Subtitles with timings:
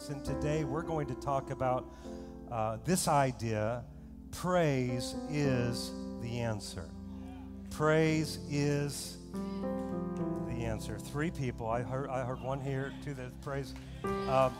[0.00, 0.08] Conference.
[0.08, 1.84] And today we're going to talk about
[2.50, 3.84] uh, this idea
[4.30, 5.92] praise is
[6.22, 6.88] the answer.
[7.70, 9.18] Praise is
[10.48, 10.98] the answer.
[10.98, 11.68] Three people.
[11.68, 13.74] I heard, I heard one here, two that praise.
[14.04, 14.54] Um,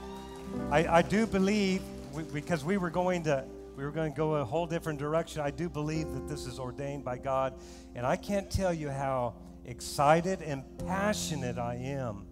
[0.71, 1.83] I, I do believe,
[2.13, 3.45] we, because we were going to
[3.77, 5.41] we were going to go a whole different direction.
[5.41, 7.55] I do believe that this is ordained by God.
[7.95, 12.27] And I can't tell you how excited and passionate I am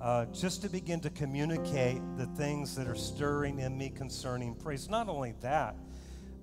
[0.00, 4.88] uh, just to begin to communicate the things that are stirring in me concerning praise.
[4.88, 5.76] Not only that,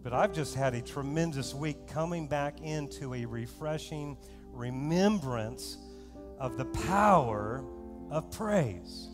[0.03, 4.17] but I've just had a tremendous week coming back into a refreshing
[4.51, 5.77] remembrance
[6.39, 7.63] of the power
[8.11, 9.07] of praise.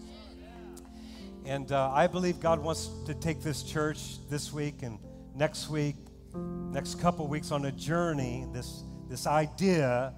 [1.46, 5.00] And uh, I believe God wants to take this church this week and
[5.36, 5.96] next week,
[6.36, 10.14] next couple weeks on a journey, this, this idea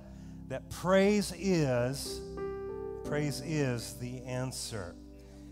[0.48, 2.20] that praise is,
[3.14, 4.96] praise is the answer.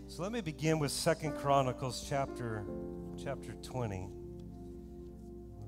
[0.08, 2.66] So let me begin with Second Chronicles chapter,
[3.22, 4.08] chapter 20,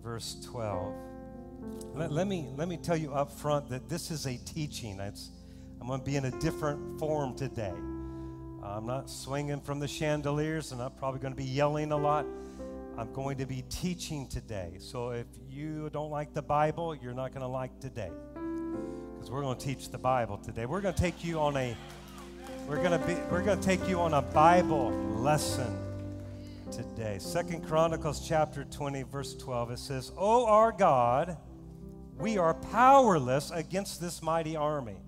[0.03, 0.93] verse 12.
[1.95, 4.99] Let, let, me, let me tell you up front that this is a teaching.
[4.99, 5.31] It's,
[5.81, 7.75] I'm going to be in a different form today.
[8.65, 12.27] I'm not swinging from the chandeliers, and I'm probably going to be yelling a lot.
[12.99, 14.79] I'm going to be teaching today.
[14.81, 18.11] So if you don't like the Bible, you're not going to like today.
[19.25, 20.67] Because we're going to teach the Bible today.
[20.67, 21.75] We're going to take you on a
[22.69, 25.79] we're going to be we're going to take you on a Bible lesson
[26.71, 27.17] today.
[27.19, 31.39] Second Chronicles chapter 20 verse 12 it says, "O our God,
[32.19, 34.99] we are powerless against this mighty army."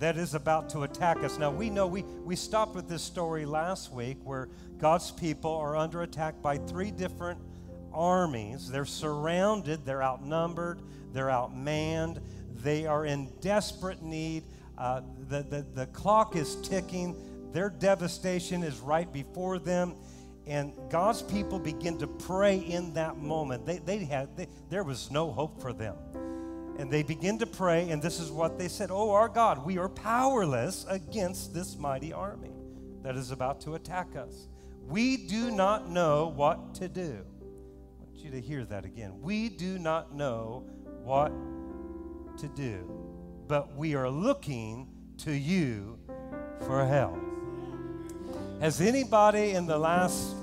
[0.00, 1.38] that is about to attack us.
[1.38, 5.76] Now, we know we, we stopped with this story last week where God's people are
[5.76, 7.40] under attack by three different
[7.92, 8.70] armies.
[8.70, 12.20] They're surrounded, they're outnumbered, they're outmanned,
[12.62, 14.44] they are in desperate need.
[14.76, 17.16] Uh, the, the, the clock is ticking,
[17.52, 19.94] their devastation is right before them.
[20.46, 23.66] And God's people begin to pray in that moment.
[23.66, 25.96] They, they had, they, there was no hope for them
[26.78, 29.78] and they begin to pray, and this is what they said Oh, our God, we
[29.78, 32.52] are powerless against this mighty army
[33.02, 34.46] that is about to attack us.
[34.86, 37.18] We do not know what to do.
[37.20, 39.20] I want you to hear that again.
[39.20, 40.64] We do not know
[41.02, 41.32] what
[42.38, 42.88] to do,
[43.46, 44.88] but we are looking
[45.18, 45.98] to you
[46.66, 47.18] for help.
[48.60, 50.34] Has anybody in the last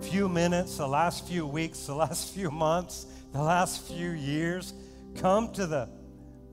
[0.00, 4.74] few minutes, the last few weeks, the last few months, the last few years,
[5.16, 5.88] come to the,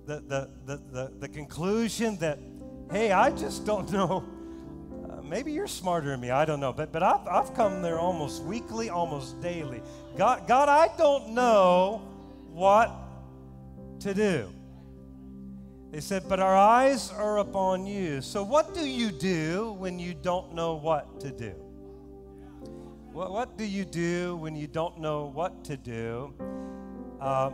[0.06, 2.40] the, the, the, the, the conclusion that,
[2.91, 4.23] hey, I just don't know.
[5.06, 6.31] Uh, maybe you're smarter than me.
[6.31, 6.73] I don't know.
[6.73, 9.84] But, but I've, I've come there almost weekly, almost daily.
[10.17, 12.02] God, God, I don't know
[12.52, 12.91] what
[14.00, 14.50] to do.
[15.96, 18.22] They said, but our eyes are upon you.
[18.22, 21.54] So, what do you do when you don't know what to do?
[23.14, 26.34] What, what do you do when you don't know what to do?
[27.22, 27.52] Uh,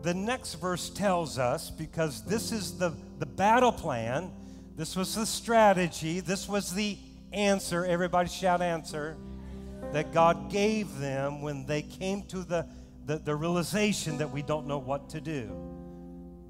[0.00, 4.32] the next verse tells us, because this is the, the battle plan,
[4.78, 6.96] this was the strategy, this was the
[7.34, 7.84] answer.
[7.84, 9.18] Everybody shout answer.
[9.92, 12.66] That God gave them when they came to the,
[13.04, 15.73] the, the realization that we don't know what to do.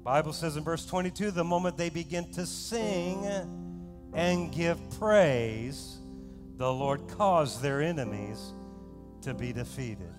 [0.05, 3.25] Bible says in verse 22 the moment they begin to sing
[4.13, 5.97] and give praise,
[6.57, 8.53] the Lord caused their enemies
[9.23, 10.13] to be defeated.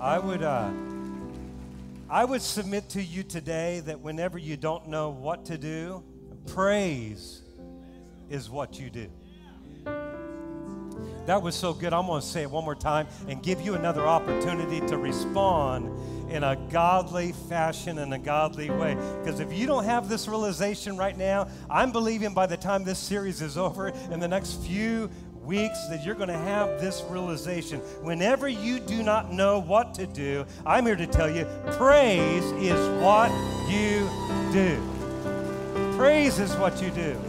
[0.00, 0.42] I would.
[0.42, 0.68] Uh,
[2.10, 6.02] I would submit to you today that whenever you don't know what to do,
[6.46, 7.42] praise
[8.30, 9.08] is what you do.
[11.26, 11.92] That was so good.
[11.92, 15.90] I'm going to say it one more time and give you another opportunity to respond
[16.28, 18.94] in a godly fashion and a godly way.
[19.22, 22.98] Because if you don't have this realization right now, I'm believing by the time this
[22.98, 25.10] series is over, in the next few
[25.44, 27.80] weeks that you're going to have this realization.
[28.02, 33.02] Whenever you do not know what to do, I'm here to tell you praise is
[33.02, 33.30] what
[33.68, 34.08] you
[34.52, 35.96] do.
[35.96, 37.20] Praise is what you do.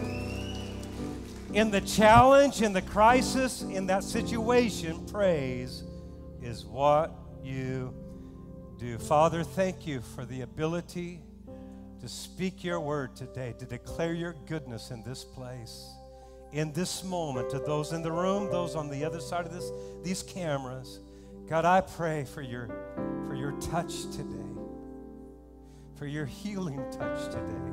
[1.54, 5.84] In the challenge, in the crisis, in that situation, praise
[6.42, 7.14] is what
[7.44, 8.05] you do.
[9.00, 11.22] Father, thank you for the ability
[12.02, 15.96] to speak your word today, to declare your goodness in this place
[16.56, 19.72] in this moment to those in the room, those on the other side of this,
[20.04, 21.02] these cameras.
[21.48, 22.68] God, I pray for your,
[23.28, 24.54] for your touch today,
[25.98, 27.72] for your healing touch today.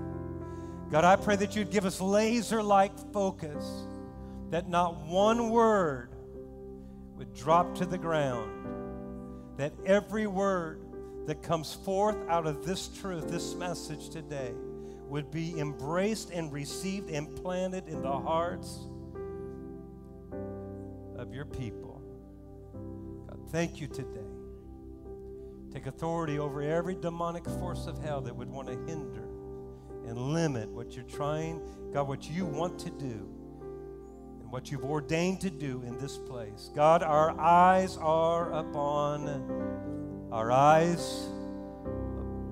[0.90, 3.64] God, I pray that you'd give us laser like focus,
[4.50, 6.10] that not one word
[7.16, 8.50] would drop to the ground,
[9.58, 10.81] that every word
[11.26, 14.52] that comes forth out of this truth, this message today,
[15.08, 18.86] would be embraced and received and planted in the hearts
[21.16, 22.02] of your people.
[23.28, 24.20] God, thank you today.
[25.72, 29.24] Take authority over every demonic force of hell that would want to hinder
[30.06, 31.60] and limit what you're trying,
[31.92, 33.28] God, what you want to do
[34.40, 36.70] and what you've ordained to do in this place.
[36.74, 39.71] God, our eyes are upon,
[40.32, 41.28] our eyes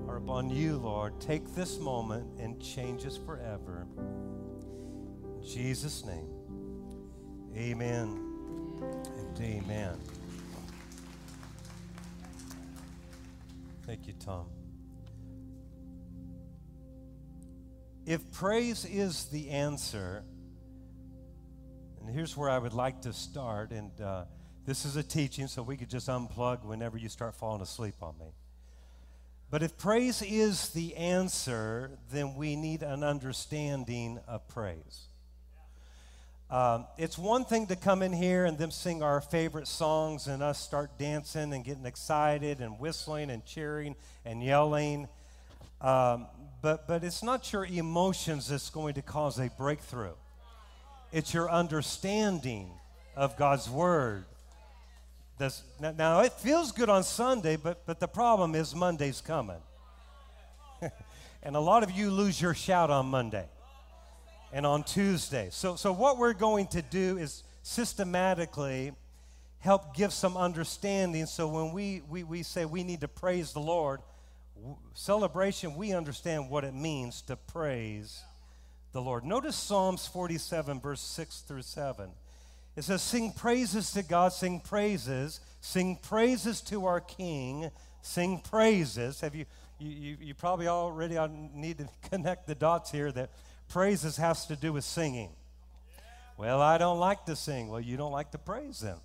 [0.07, 1.19] are upon you, Lord.
[1.19, 3.87] Take this moment and change us forever.
[3.97, 6.29] In Jesus' name,
[7.57, 8.19] amen
[9.17, 9.97] and amen.
[13.87, 14.45] Thank you, Tom.
[18.05, 20.23] If praise is the answer,
[21.99, 24.25] and here's where I would like to start, and uh,
[24.65, 28.17] this is a teaching, so we could just unplug whenever you start falling asleep on
[28.19, 28.27] me.
[29.49, 35.07] But if praise is the answer, then we need an understanding of praise.
[36.49, 40.43] Um, it's one thing to come in here and them sing our favorite songs and
[40.43, 45.07] us start dancing and getting excited and whistling and cheering and yelling.
[45.79, 46.27] Um,
[46.61, 50.13] but, but it's not your emotions that's going to cause a breakthrough,
[51.11, 52.69] it's your understanding
[53.15, 54.25] of God's Word.
[55.41, 59.57] That's, now, now, it feels good on Sunday, but, but the problem is Monday's coming.
[61.41, 63.47] and a lot of you lose your shout on Monday
[64.53, 65.47] and on Tuesday.
[65.49, 68.91] So, so what we're going to do is systematically
[69.57, 73.61] help give some understanding so when we, we, we say we need to praise the
[73.61, 74.01] Lord,
[74.93, 78.21] celebration, we understand what it means to praise
[78.91, 79.25] the Lord.
[79.25, 82.11] Notice Psalms 47, verse 6 through 7.
[82.75, 87.69] It says, Sing praises to God, sing praises, sing praises to our King,
[88.01, 89.21] sing praises.
[89.21, 89.45] Have you,
[89.79, 91.17] you, you, probably already
[91.53, 93.31] need to connect the dots here that
[93.69, 95.31] praises has to do with singing.
[96.37, 97.69] Well, I don't like to sing.
[97.69, 98.99] Well, you don't like to praise them.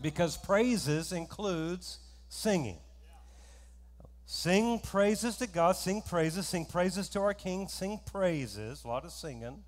[0.00, 2.78] Because praises includes singing.
[4.26, 9.04] Sing praises to God, sing praises, sing praises to our King, sing praises, a lot
[9.04, 9.62] of singing.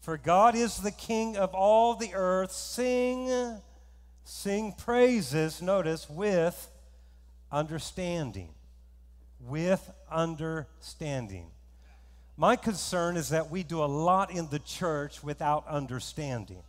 [0.00, 2.52] For God is the King of all the earth.
[2.52, 3.60] Sing,
[4.24, 6.70] sing praises, notice, with
[7.52, 8.50] understanding.
[9.40, 11.46] With understanding.
[12.36, 16.62] My concern is that we do a lot in the church without understanding.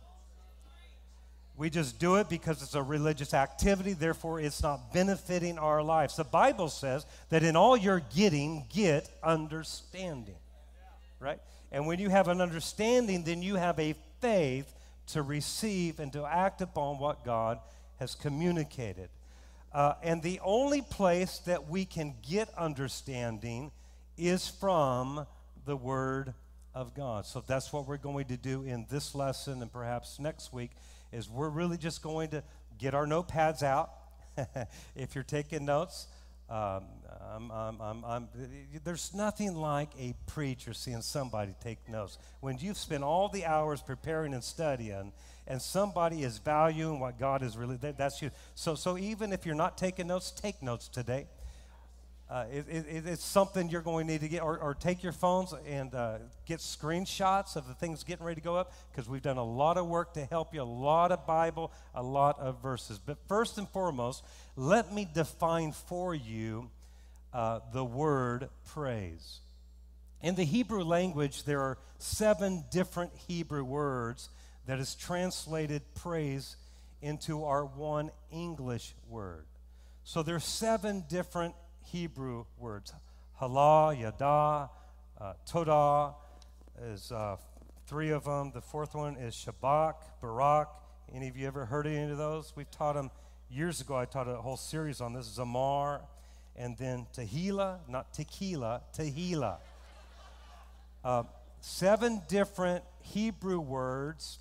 [1.56, 6.16] We just do it because it's a religious activity, therefore, it's not benefiting our lives.
[6.16, 10.38] The Bible says that in all you're getting, get understanding.
[11.20, 11.38] Right?
[11.72, 14.74] And when you have an understanding, then you have a faith
[15.08, 17.58] to receive and to act upon what God
[17.98, 19.08] has communicated.
[19.72, 23.70] Uh, and the only place that we can get understanding
[24.18, 25.26] is from
[25.64, 26.34] the Word
[26.74, 27.26] of God.
[27.26, 30.70] So that's what we're going to do in this lesson and perhaps next week
[31.12, 32.42] is we're really just going to
[32.78, 33.90] get our notepads out.
[34.96, 36.06] if you're taking notes,
[36.50, 36.84] um,
[37.52, 38.28] I'm, I'm, I'm,
[38.84, 42.18] there's nothing like a preacher seeing somebody take notes.
[42.40, 45.12] When you've spent all the hours preparing and studying,
[45.46, 48.30] and somebody is valuing what God is really, that, that's you.
[48.54, 51.26] So, so even if you're not taking notes, take notes today.
[52.30, 55.12] Uh, it, it, it's something you're going to need to get, or, or take your
[55.12, 59.20] phones and uh, get screenshots of the things getting ready to go up, because we've
[59.20, 62.62] done a lot of work to help you, a lot of Bible, a lot of
[62.62, 63.00] verses.
[63.00, 64.24] But first and foremost,
[64.54, 66.70] let me define for you
[67.34, 69.40] uh, the word praise.
[70.22, 74.28] In the Hebrew language, there are seven different Hebrew words
[74.66, 76.54] that is translated praise
[77.02, 79.46] into our one English word.
[80.04, 82.92] So there's seven different Hebrew words.
[83.34, 84.70] Hala, Yada,
[85.20, 86.14] uh, Todah
[86.82, 87.36] is uh,
[87.86, 88.52] three of them.
[88.52, 90.68] The fourth one is Shabach, Barak.
[91.14, 92.52] Any of you ever heard any of those?
[92.54, 93.10] We've taught them
[93.50, 93.96] years ago.
[93.96, 95.38] I taught a whole series on this.
[95.38, 96.02] Zamar,
[96.56, 99.58] and then Tehillah, not tequila, Tehillah.
[101.02, 101.24] Uh,
[101.60, 104.38] seven different Hebrew words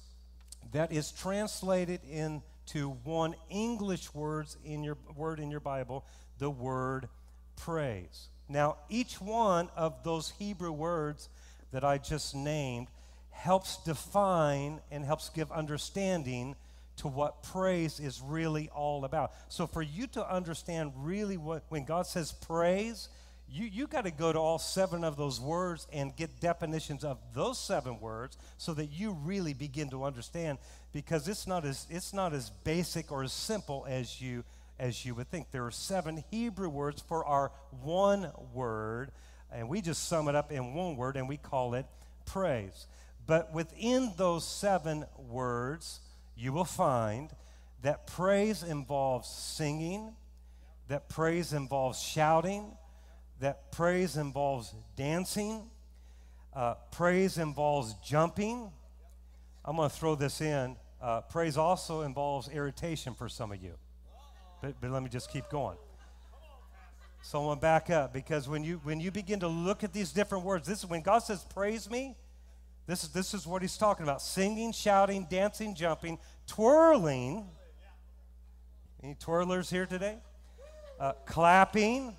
[0.72, 6.05] that is translated into one English words in your word in your Bible,
[6.38, 7.08] the word
[7.59, 8.29] praise.
[8.47, 11.29] Now, each one of those Hebrew words
[11.71, 12.87] that I just named
[13.29, 16.55] helps define and helps give understanding
[16.97, 19.31] to what praise is really all about.
[19.49, 23.07] So, for you to understand really what, when God says praise,
[23.51, 27.17] you, you got to go to all seven of those words and get definitions of
[27.33, 30.59] those seven words so that you really begin to understand
[30.91, 34.43] because it's not as, it's not as basic or as simple as you
[34.79, 35.51] as you would think.
[35.51, 37.51] There are seven Hebrew words for our
[37.83, 39.12] one word,
[39.51, 41.86] and we just sum it up in one word and we call it
[42.25, 42.88] praise.
[43.27, 46.00] But within those seven words,
[46.36, 47.29] you will find
[47.81, 50.15] that praise involves singing,
[50.88, 52.71] that praise involves shouting,
[53.39, 55.69] that praise involves dancing,
[56.53, 58.71] uh, praise involves jumping.
[59.63, 60.75] I'm going to throw this in.
[61.01, 63.75] Uh, praise also involves irritation for some of you.
[64.61, 65.77] But, but let me just keep going.
[67.21, 69.93] So I'm going to back up because when you, when you begin to look at
[69.93, 72.15] these different words, this is when God says, Praise me,
[72.87, 77.45] this is, this is what he's talking about singing, shouting, dancing, jumping, twirling.
[79.03, 80.17] Any twirlers here today?
[80.99, 82.15] Uh, clapping,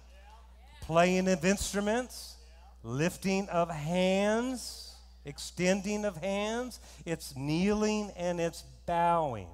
[0.82, 2.37] playing of instruments,
[2.82, 4.94] lifting of hands,
[5.25, 6.80] extending of hands.
[7.04, 9.49] It's kneeling and it's bowing.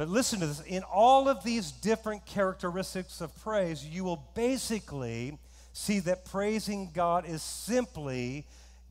[0.00, 5.36] But listen to this in all of these different characteristics of praise, you will basically
[5.74, 8.46] see that praising God is simply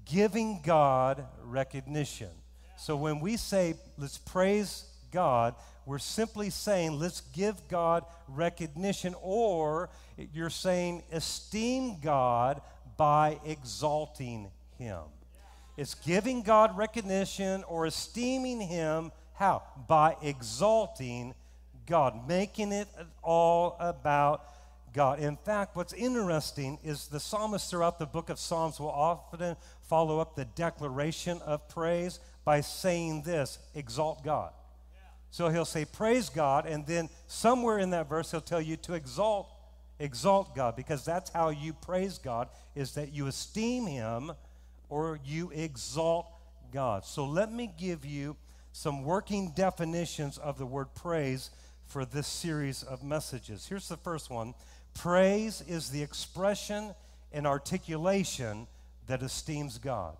[0.05, 2.29] giving God recognition.
[2.77, 5.55] So when we say, let's praise God,
[5.87, 9.89] we're simply saying, let's give God recognition, or
[10.31, 12.61] you're saying, esteem God
[12.97, 15.01] by exalting Him.
[15.75, 19.11] It's giving God recognition or esteeming Him.
[19.39, 19.63] How?
[19.87, 21.33] By exalting
[21.85, 22.89] God, making it
[23.23, 24.43] all about
[24.93, 25.19] God.
[25.19, 30.19] In fact, what's interesting is the psalmist throughout the book of Psalms will often follow
[30.19, 34.51] up the declaration of praise by saying this exalt God.
[35.31, 38.93] So he'll say, Praise God, and then somewhere in that verse, he'll tell you to
[38.93, 39.47] exalt,
[39.99, 44.33] exalt God, because that's how you praise God, is that you esteem him
[44.89, 46.27] or you exalt
[46.73, 47.05] God.
[47.05, 48.35] So let me give you
[48.71, 51.49] some working definitions of the word praise
[51.87, 53.67] for this series of messages.
[53.67, 54.53] Here's the first one
[54.93, 56.93] Praise is the expression
[57.31, 58.67] and articulation
[59.07, 60.15] that esteems God.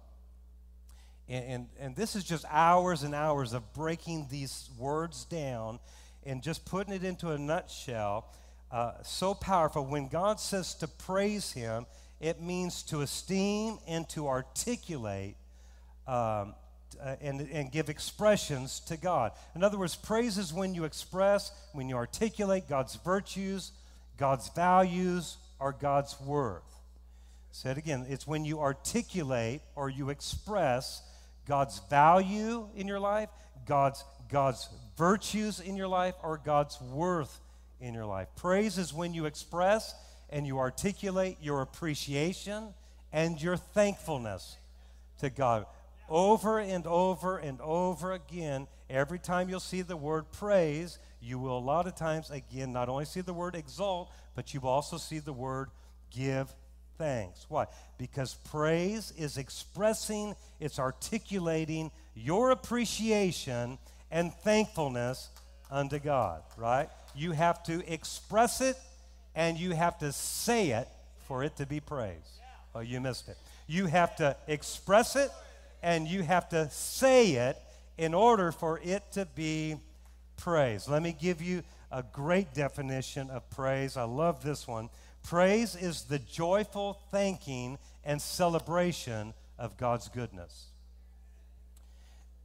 [1.27, 5.79] And, and, and, this is just hours and hours of breaking these words down
[6.25, 8.33] and just putting it into a nutshell.
[8.71, 9.85] Uh, so powerful.
[9.85, 11.85] When God says to praise Him,
[12.19, 15.35] it means to esteem and to articulate
[16.07, 16.55] um,
[17.01, 19.31] uh, and, and give expressions to God.
[19.55, 23.71] In other words, praise is when you express, when you articulate God's virtues,
[24.17, 26.63] God's values are God's worth.
[27.51, 28.05] Say it again.
[28.09, 31.01] It's when you articulate or you express
[31.47, 33.29] God's value in your life,
[33.65, 37.39] God's, God's virtues in your life, or God's worth
[37.81, 38.27] in your life.
[38.35, 39.95] Praise is when you express
[40.29, 42.73] and you articulate your appreciation
[43.11, 44.57] and your thankfulness
[45.19, 45.65] to God.
[46.09, 51.57] Over and over and over again, every time you'll see the word praise, you will
[51.57, 54.97] a lot of times, again, not only see the word exalt, but you will also
[54.97, 55.69] see the word
[56.09, 56.53] give
[56.97, 57.45] thanks.
[57.47, 57.65] Why?
[57.97, 63.77] Because praise is expressing, it's articulating your appreciation
[64.11, 65.29] and thankfulness
[65.69, 66.89] unto God, right?
[67.15, 68.77] You have to express it
[69.35, 70.87] and you have to say it
[71.27, 72.17] for it to be praised.
[72.73, 73.37] Oh, you missed it.
[73.67, 75.31] You have to express it
[75.81, 77.57] and you have to say it
[77.97, 79.75] in order for it to be
[80.37, 80.87] praise.
[80.87, 83.97] Let me give you a great definition of praise.
[83.97, 84.89] I love this one.
[85.23, 90.67] Praise is the joyful thanking and celebration of God's goodness.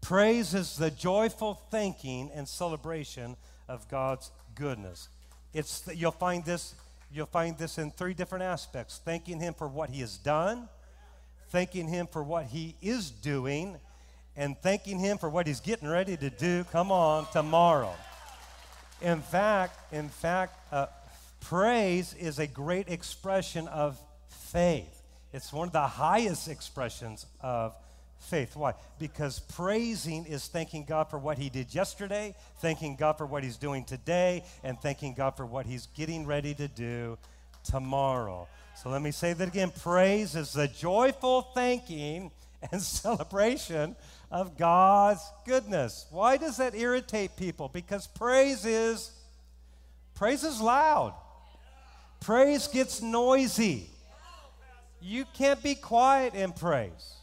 [0.00, 3.37] Praise is the joyful thanking and celebration
[3.69, 5.09] of God's goodness.
[5.55, 6.75] It's you'll find this
[7.11, 10.69] you'll find this in three different aspects: thanking Him for what He has done,
[11.54, 13.76] thanking Him for what He is doing,
[14.37, 16.64] and thanking Him for what He's getting ready to do.
[16.73, 17.94] Come on, tomorrow.
[19.00, 20.87] In fact, in fact, uh,
[21.38, 23.96] praise is a great expression of
[24.26, 25.00] faith.
[25.32, 27.73] It's one of the highest expressions of
[28.18, 28.56] faith.
[28.56, 28.75] Why?
[28.99, 33.58] Because praising is thanking God for what He did yesterday, thanking God for what He's
[33.58, 37.16] doing today, and thanking God for what He's getting ready to do
[37.62, 38.49] tomorrow.
[38.76, 39.71] So let me say that again.
[39.71, 42.33] Praise is the joyful thanking
[42.73, 43.95] and celebration
[44.31, 46.07] of God's goodness.
[46.11, 47.69] Why does that irritate people?
[47.69, 49.12] Because praise is
[50.14, 51.14] praise is loud.
[52.21, 53.88] Praise gets noisy.
[55.00, 57.16] You can't be quiet in praise.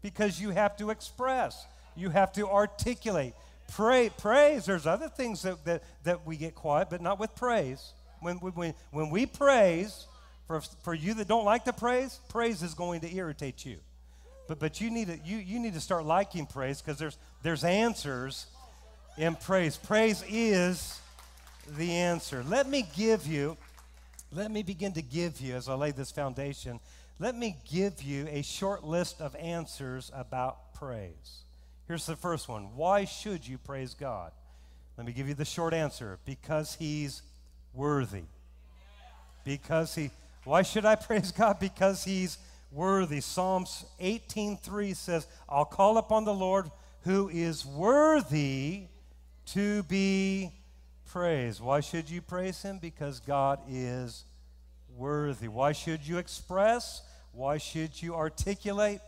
[0.00, 1.66] Because you have to express.
[1.96, 3.34] You have to articulate.
[3.74, 7.92] Pray, praise, there's other things that, that, that we get quiet, but not with praise.
[8.22, 10.06] When, when, when we praise,
[10.46, 13.78] for, for you that don't like to praise, praise is going to irritate you.
[14.48, 17.64] But, but you, need to, you, you need to start liking praise because there's, there's
[17.64, 18.46] answers
[19.16, 19.76] in praise.
[19.76, 21.00] Praise is
[21.76, 22.44] the answer.
[22.48, 23.56] Let me give you,
[24.32, 26.80] let me begin to give you, as I lay this foundation,
[27.18, 31.44] let me give you a short list of answers about praise.
[31.86, 34.32] Here's the first one Why should you praise God?
[34.96, 37.22] Let me give you the short answer because He's
[37.74, 38.22] worthy.
[39.44, 40.10] Because He,
[40.44, 41.58] why should I praise God?
[41.58, 42.38] Because He's
[42.70, 43.20] worthy.
[43.20, 46.70] Psalms 18:3 says, I'll call upon the Lord
[47.02, 48.84] who is worthy
[49.46, 50.52] to be
[51.10, 51.60] praised.
[51.60, 52.78] Why should you praise Him?
[52.78, 54.24] Because God is
[54.96, 55.48] worthy.
[55.48, 57.02] Why should you express?
[57.32, 59.00] Why should you articulate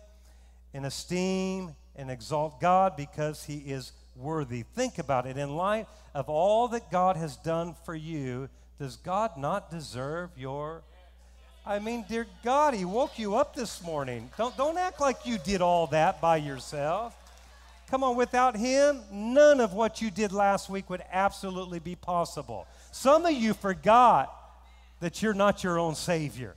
[0.73, 2.97] and esteem and exalt God?
[2.97, 4.64] Because He is worthy.
[4.75, 5.37] Think about it.
[5.37, 10.83] In light of all that God has done for you, does God not deserve your
[11.66, 14.30] I mean, dear God, He woke you up this morning.
[14.37, 17.16] Don't, don't act like you did all that by yourself.
[17.88, 22.66] Come on, without Him, none of what you did last week would absolutely be possible.
[22.92, 24.30] Some of you forgot
[25.00, 26.54] that you're not your own Savior.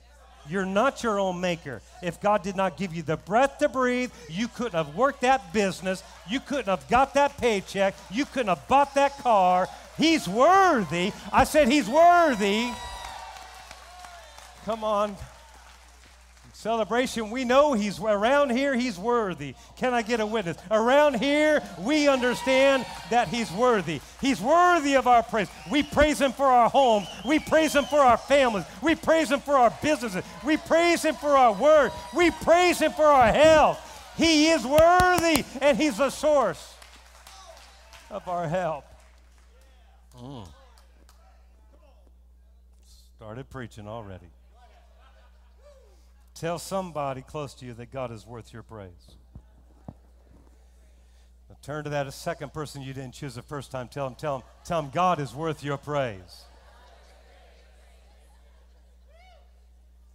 [0.48, 1.82] You're not your own maker.
[2.02, 5.52] If God did not give you the breath to breathe, you couldn't have worked that
[5.52, 6.02] business.
[6.28, 7.94] You couldn't have got that paycheck.
[8.10, 9.68] You couldn't have bought that car.
[9.96, 11.12] He's worthy.
[11.32, 12.70] I said, He's worthy.
[14.64, 15.16] Come on.
[16.58, 19.54] Celebration, we know he's around here, he's worthy.
[19.76, 20.56] Can I get a witness?
[20.72, 24.00] Around here, we understand that he's worthy.
[24.20, 25.46] He's worthy of our praise.
[25.70, 29.38] We praise him for our homes, we praise him for our families, we praise him
[29.38, 33.78] for our businesses, we praise him for our word, we praise him for our health.
[34.16, 36.74] He is worthy, and he's the source
[38.10, 38.84] of our help.
[40.20, 40.48] Mm.
[43.14, 44.26] Started preaching already.
[46.38, 49.16] Tell somebody close to you that God is worth your praise.
[51.48, 53.88] Now turn to that second person you didn't choose the first time.
[53.88, 56.44] Tell them, tell them, tell them God is worth your praise.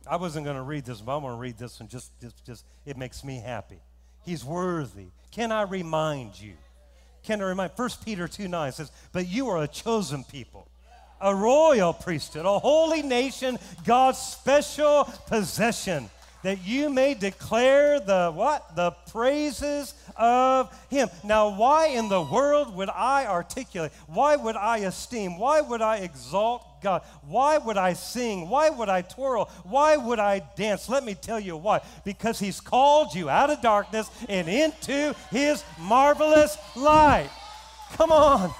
[0.09, 1.89] I wasn't going to read this, but I'm going to read this one.
[1.89, 3.79] Just, just, just, it makes me happy.
[4.25, 5.07] He's worthy.
[5.31, 6.53] Can I remind you?
[7.23, 7.71] Can I remind?
[7.75, 10.69] 1 Peter 2 9 says, But you are a chosen people,
[11.23, 16.09] a royal priesthood, a holy nation, God's special possession,
[16.43, 18.75] that you may declare the what?
[18.75, 21.07] The praises of him.
[21.23, 23.93] Now, why in the world would I articulate?
[24.07, 25.39] Why would I esteem?
[25.39, 27.01] Why would I exalt God?
[27.25, 28.49] Why would I sing?
[28.49, 29.45] Why would I twirl?
[29.63, 30.89] Why would I dance?
[30.89, 31.79] Let me tell you why.
[32.03, 37.29] Because he's called you out of darkness and into his marvelous light.
[37.93, 38.53] Come on.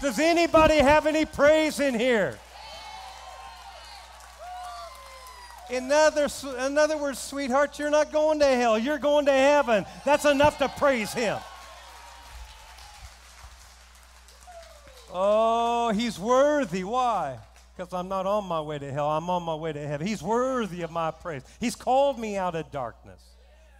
[0.00, 2.38] Does anybody have any praise in here?
[5.72, 6.28] In other,
[6.66, 8.78] in other words, sweetheart, you're not going to hell.
[8.78, 9.86] You're going to heaven.
[10.04, 11.38] That's enough to praise Him.
[15.10, 16.84] Oh, He's worthy.
[16.84, 17.38] Why?
[17.74, 19.08] Because I'm not on my way to hell.
[19.08, 20.06] I'm on my way to heaven.
[20.06, 21.42] He's worthy of my praise.
[21.58, 23.22] He's called me out of darkness,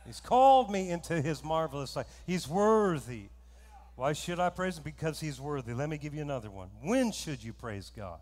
[0.07, 2.07] He's called me into His marvelous light.
[2.27, 3.25] He's worthy.
[4.03, 4.83] Why should I praise Him?
[4.83, 5.75] Because He's worthy.
[5.75, 6.71] Let me give you another one.
[6.83, 8.19] When should you praise God?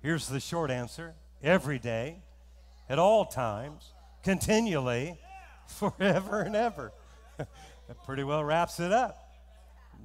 [0.00, 2.22] Here's the short answer every day
[2.88, 5.18] at all times, continually,
[5.66, 6.92] forever and ever.
[7.38, 7.48] that
[8.06, 9.34] pretty well wraps it up.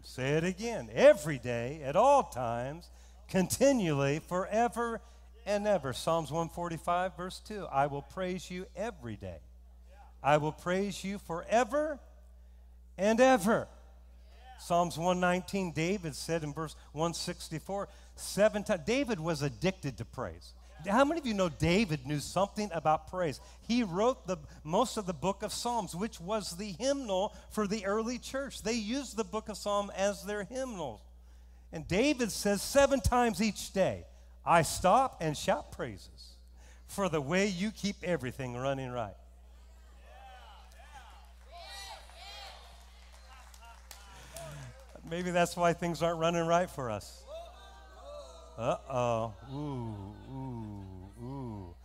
[0.02, 0.90] Say it again.
[0.92, 2.90] Every day, at all times,
[3.28, 5.02] continually, forever
[5.46, 5.94] and ever.
[5.94, 7.68] Psalms 145, verse 2.
[7.72, 9.42] I will praise you every day.
[10.24, 12.00] I will praise you forever
[12.98, 13.68] and ever.
[14.60, 18.82] Psalms 119, David said in verse 164, seven times.
[18.86, 20.54] David was addicted to praise.
[20.88, 23.42] How many of you know David knew something about praise?
[23.68, 27.86] He wrote the most of the book of Psalms, which was the hymnal for the
[27.86, 28.62] early church.
[28.62, 31.02] They used the book of Psalm as their hymnal.
[31.74, 34.06] And David says seven times each day,
[34.46, 36.36] I stop and shout praises
[36.88, 39.16] for the way you keep everything running right.
[45.10, 47.24] Maybe that's why things aren't running right for us.
[48.58, 49.34] Uh oh.
[49.54, 49.96] Ooh,
[50.32, 51.76] ooh, ooh.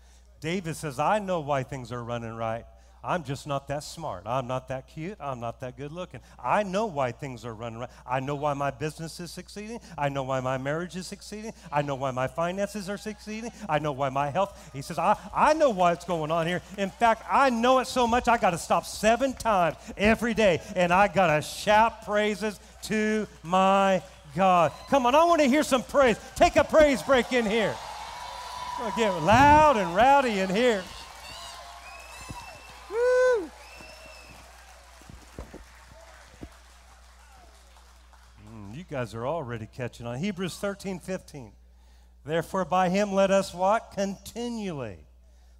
[0.40, 2.64] David says, I know why things are running right.
[3.04, 4.22] I'm just not that smart.
[4.24, 5.18] I'm not that cute.
[5.20, 6.20] I'm not that good looking.
[6.42, 7.90] I know why things are running right.
[8.06, 9.80] I know why my business is succeeding.
[9.98, 11.52] I know why my marriage is succeeding.
[11.70, 13.52] I know why my finances are succeeding.
[13.68, 14.70] I know why my health.
[14.72, 16.62] He says, I, I know what's going on here.
[16.78, 20.62] In fact, I know it so much I got to stop seven times every day
[20.74, 24.02] and I got to shout praises to my
[24.34, 24.72] God.
[24.88, 26.18] Come on, I want to hear some praise.
[26.36, 27.74] Take a praise break in here.
[28.96, 30.82] Get loud and rowdy in here.
[32.90, 33.50] Woo!
[38.48, 40.16] Mm, you guys are already catching on.
[40.16, 41.50] Hebrews 13, 15.
[42.24, 43.90] Therefore, by him let us what?
[43.92, 44.98] Continually.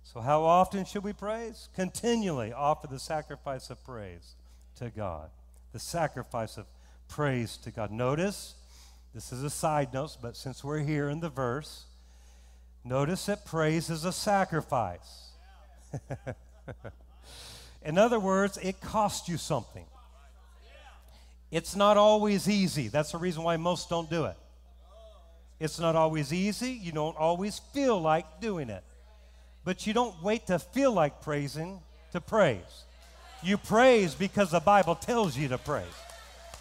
[0.05, 1.68] So, how often should we praise?
[1.75, 4.37] Continually offer the sacrifice of praise
[4.77, 5.31] to God.
[5.73, 6.66] the sacrifice of
[7.09, 7.90] praise to God.
[7.90, 8.55] Notice,
[9.12, 11.87] this is a side note, but since we're here in the verse,
[12.85, 15.31] notice that praise is a sacrifice.
[17.83, 19.87] in other words, it costs you something.
[21.55, 22.88] It's not always easy.
[22.88, 24.37] That's the reason why most don't do it.
[25.61, 26.73] It's not always easy.
[26.73, 28.83] You don't always feel like doing it.
[29.64, 31.79] But you don't wait to feel like praising
[32.11, 32.83] to praise.
[33.40, 35.85] You praise because the Bible tells you to praise.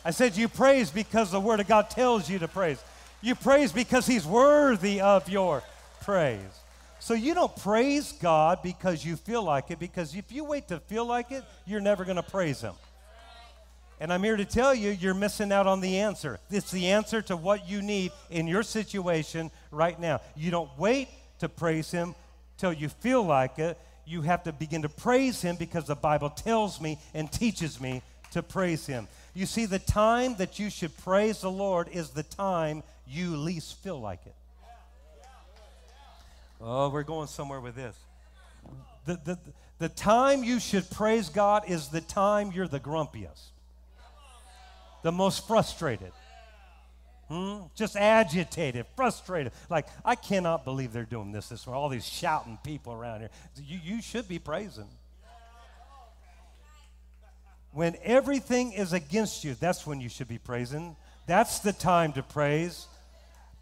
[0.05, 2.77] I said you praise because the Word of God tells you to praise.
[3.19, 5.63] You praise because He's worthy of your
[6.01, 6.61] praise.
[6.99, 10.79] So you don't praise God because you feel like it, because if you wait to
[10.81, 12.75] feel like it, you're never going to praise Him.
[14.03, 16.37] And I'm here to tell you, you're missing out on the answer.
[16.51, 20.19] It's the answer to what you need in your situation right now.
[20.35, 21.07] You don't wait
[21.39, 22.13] to praise Him
[22.57, 23.77] till you feel like it.
[24.05, 28.01] You have to begin to praise Him because the Bible tells me and teaches me
[28.33, 29.07] to praise Him.
[29.33, 33.81] You see, the time that you should praise the Lord is the time you least
[33.81, 34.35] feel like it.
[36.59, 37.95] Oh, we're going somewhere with this.
[39.05, 39.39] The, the,
[39.79, 43.52] the time you should praise God is the time you're the grumpiest
[45.03, 46.11] the most frustrated.
[47.29, 47.61] Hmm?
[47.75, 49.53] Just agitated, frustrated.
[49.69, 51.73] Like, I cannot believe they're doing this this way.
[51.73, 53.29] All these shouting people around here.
[53.57, 54.89] You, you should be praising.
[57.71, 60.95] When everything is against you, that's when you should be praising.
[61.25, 62.87] That's the time to praise.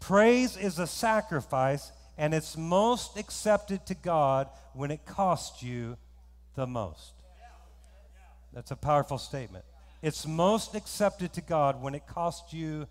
[0.00, 5.96] Praise is a sacrifice, and it's most accepted to God when it costs you
[6.56, 7.12] the most.
[8.52, 9.64] That's a powerful statement.
[10.02, 12.88] It's most accepted to God when it costs you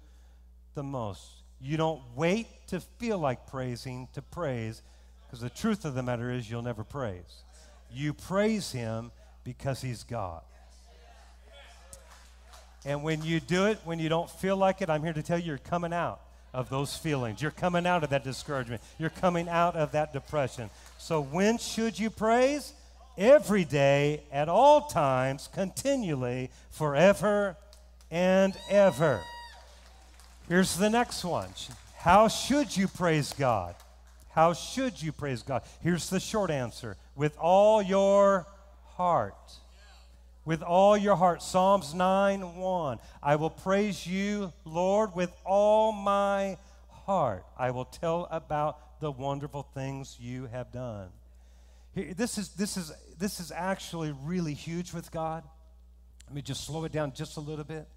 [0.76, 1.44] the most.
[1.60, 4.82] You don't wait to feel like praising to praise,
[5.26, 7.44] because the truth of the matter is you'll never praise.
[7.92, 9.12] You praise Him
[9.44, 10.42] because He's God.
[12.86, 15.38] And when you do it, when you don't feel like it, I'm here to tell
[15.38, 16.22] you you're coming out
[16.54, 17.42] of those feelings.
[17.42, 18.82] You're coming out of that discouragement.
[18.98, 20.70] You're coming out of that depression.
[20.98, 22.74] So, when should you praise?
[23.22, 27.56] Every day, at all times, continually, forever
[28.10, 29.22] and ever.
[30.50, 31.50] Here's the next one.
[31.98, 33.76] How should you praise God?
[34.32, 35.62] How should you praise God?
[35.82, 38.48] Here's the short answer with all your
[38.96, 39.36] heart.
[40.44, 41.44] With all your heart.
[41.44, 43.00] Psalms 9 1.
[43.22, 46.58] I will praise you, Lord, with all my
[47.06, 47.46] heart.
[47.56, 51.10] I will tell about the wonderful things you have done.
[51.96, 55.44] This, is, this, is, this is actually really huge with God.
[56.28, 57.88] Let me just slow it down just a little bit.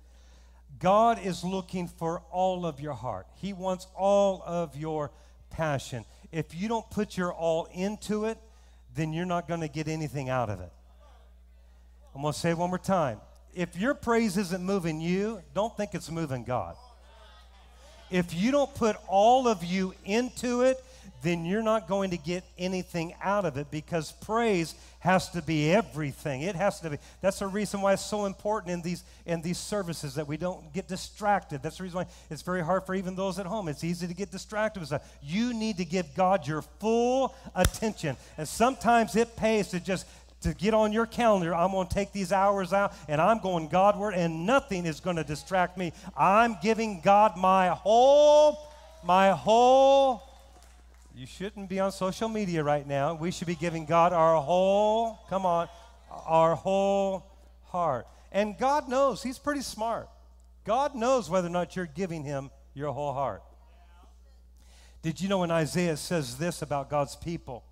[0.80, 5.12] God is looking for all of your heart, He wants all of your
[5.50, 6.04] passion.
[6.32, 8.38] If you don't put your all into it,
[8.96, 10.72] then you're not going to get anything out of it.
[12.14, 13.20] I'm going to say it one more time.
[13.54, 16.74] If your praise isn't moving you, don't think it's moving God.
[18.10, 20.84] If you don't put all of you into it,
[21.24, 25.72] then you're not going to get anything out of it because praise has to be
[25.72, 26.42] everything.
[26.42, 26.98] It has to be.
[27.20, 30.72] That's the reason why it's so important in these in these services that we don't
[30.72, 31.62] get distracted.
[31.62, 33.68] That's the reason why it's very hard for even those at home.
[33.68, 34.92] It's easy to get distracted with.
[35.22, 38.16] You need to give God your full attention.
[38.38, 40.06] And sometimes it pays to just
[40.42, 43.68] to get on your calendar, I'm going to take these hours out and I'm going
[43.68, 45.92] Godward, and nothing is going to distract me.
[46.16, 48.58] I'm giving God my whole,
[49.02, 50.22] my whole
[51.16, 53.14] you shouldn't be on social media right now.
[53.14, 55.68] We should be giving God our whole, come on,
[56.10, 57.24] our whole
[57.66, 58.08] heart.
[58.32, 60.08] And God knows, He's pretty smart.
[60.64, 63.42] God knows whether or not you're giving Him your whole heart.
[65.02, 67.62] Did you know when Isaiah says this about God's people?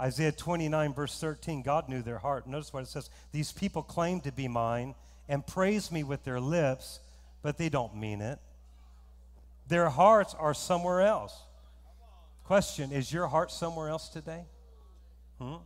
[0.00, 2.48] Isaiah 29, verse 13, God knew their heart.
[2.48, 4.96] Notice what it says These people claim to be mine
[5.28, 6.98] and praise me with their lips,
[7.42, 8.40] but they don't mean it.
[9.68, 11.38] Their hearts are somewhere else.
[12.50, 14.44] Question Is your heart somewhere else today?
[15.40, 15.58] Hmm?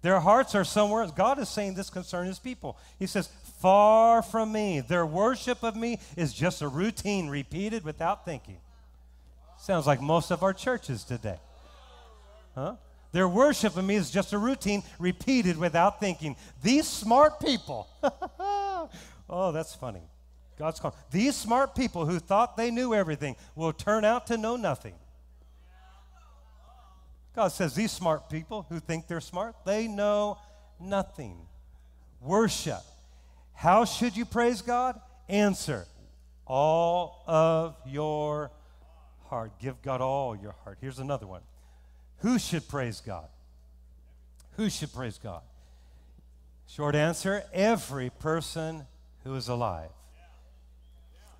[0.00, 1.10] Their hearts are somewhere else.
[1.10, 2.78] God is saying this concerning his people.
[3.00, 3.28] He says,
[3.60, 4.78] Far from me.
[4.78, 8.58] Their worship of me is just a routine repeated without thinking.
[9.58, 11.40] Sounds like most of our churches today.
[12.54, 12.76] Huh?
[13.10, 16.36] Their worship of me is just a routine repeated without thinking.
[16.62, 17.88] These smart people,
[19.28, 20.02] oh, that's funny.
[20.60, 20.96] God's calling.
[21.10, 24.94] These smart people who thought they knew everything will turn out to know nothing.
[27.38, 30.38] God says these smart people who think they're smart, they know
[30.80, 31.36] nothing.
[32.20, 32.80] Worship.
[33.54, 35.00] How should you praise God?
[35.28, 35.86] Answer.
[36.46, 38.50] All of your
[39.28, 39.52] heart.
[39.60, 40.78] Give God all your heart.
[40.80, 41.42] Here's another one.
[42.22, 43.28] Who should praise God?
[44.56, 45.42] Who should praise God?
[46.66, 48.84] Short answer every person
[49.22, 49.90] who is alive.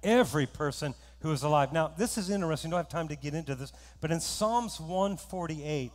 [0.05, 1.72] Every person who is alive.
[1.72, 2.70] Now, this is interesting.
[2.70, 5.92] I don't have time to get into this, but in Psalms 148,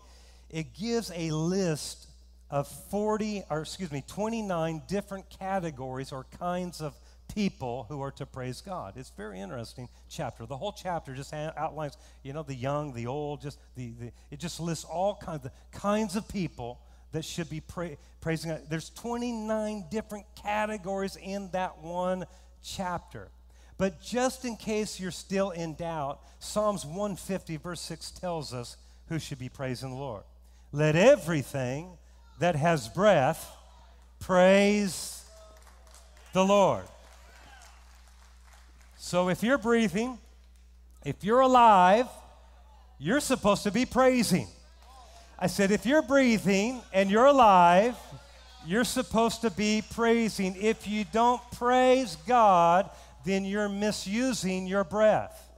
[0.49, 2.07] it gives a list
[2.49, 6.93] of 40, or excuse me, 29 different categories or kinds of
[7.33, 8.93] people who are to praise God.
[8.95, 10.45] It's very interesting chapter.
[10.45, 14.39] The whole chapter just outlines, you know, the young, the old, just the, the it
[14.39, 16.79] just lists all kinds of kinds of people
[17.12, 18.62] that should be pra- praising God.
[18.69, 22.25] There's 29 different categories in that one
[22.62, 23.29] chapter.
[23.84, 28.78] But just in case you're still in doubt, Psalms 150, verse 6 tells us
[29.10, 30.24] who should be praising the Lord.
[30.72, 31.89] Let everything
[32.39, 33.46] that has breath
[34.22, 35.26] praise
[36.32, 36.86] the Lord.
[38.96, 40.17] So if you're breathing,
[41.04, 42.08] if you're alive,
[43.00, 44.48] you're supposed to be praising.
[45.38, 47.98] I said, if you're breathing and you're alive,
[48.65, 50.56] you're supposed to be praising.
[50.56, 52.89] If you don't praise God,
[53.25, 55.49] then you're misusing your breath.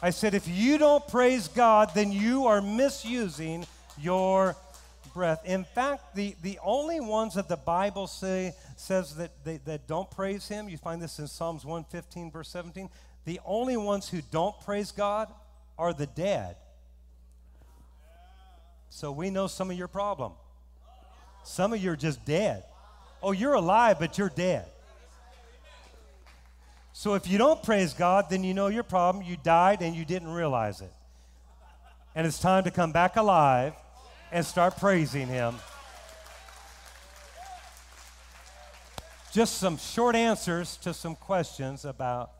[0.00, 3.66] I said, if you don't praise God, then you are misusing
[4.00, 4.54] your
[5.12, 5.44] breath.
[5.44, 10.08] In fact, the, the only ones that the Bible say, says that, they, that don't
[10.08, 12.88] praise Him, you find this in Psalms 115, verse 17.
[13.24, 15.28] The only ones who don't praise God
[15.76, 16.56] are the dead.
[18.90, 20.32] So we know some of your problem.
[21.44, 22.62] Some of you are just dead.
[23.22, 24.66] Oh, you're alive, but you're dead.
[26.98, 29.24] So if you don't praise God, then you know your problem.
[29.24, 30.92] You died and you didn't realize it.
[32.16, 33.72] And it's time to come back alive
[34.32, 35.54] and start praising Him.
[39.32, 42.32] Just some short answers to some questions about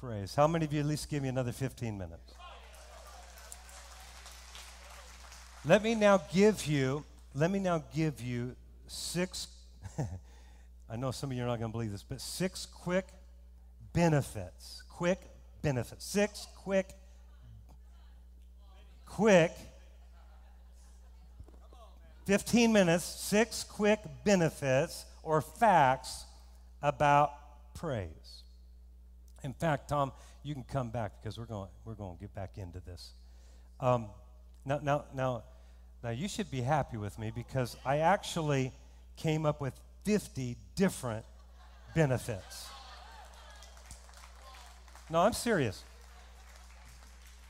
[0.00, 0.34] praise.
[0.34, 2.34] How many of you at least give me another 15 minutes?
[5.64, 8.56] Let me now give you, let me now give you
[8.88, 9.46] six,
[10.90, 13.06] I know some of you are not going to believe this, but six quick
[13.92, 14.82] benefits.
[14.88, 15.20] Quick
[15.62, 16.04] benefits.
[16.04, 16.90] Six quick,
[19.06, 19.52] quick,
[22.26, 26.26] 15 minutes, six quick benefits or facts
[26.82, 27.32] about
[27.74, 28.42] praise.
[29.42, 32.58] In fact, Tom, you can come back because we're going, we're going to get back
[32.58, 33.12] into this.
[33.80, 34.08] Um,
[34.64, 35.44] now, now, now,
[36.02, 38.72] now, you should be happy with me because I actually
[39.16, 39.74] came up with
[40.04, 41.24] 50 different
[41.94, 42.68] benefits.
[45.10, 45.82] No, I'm serious.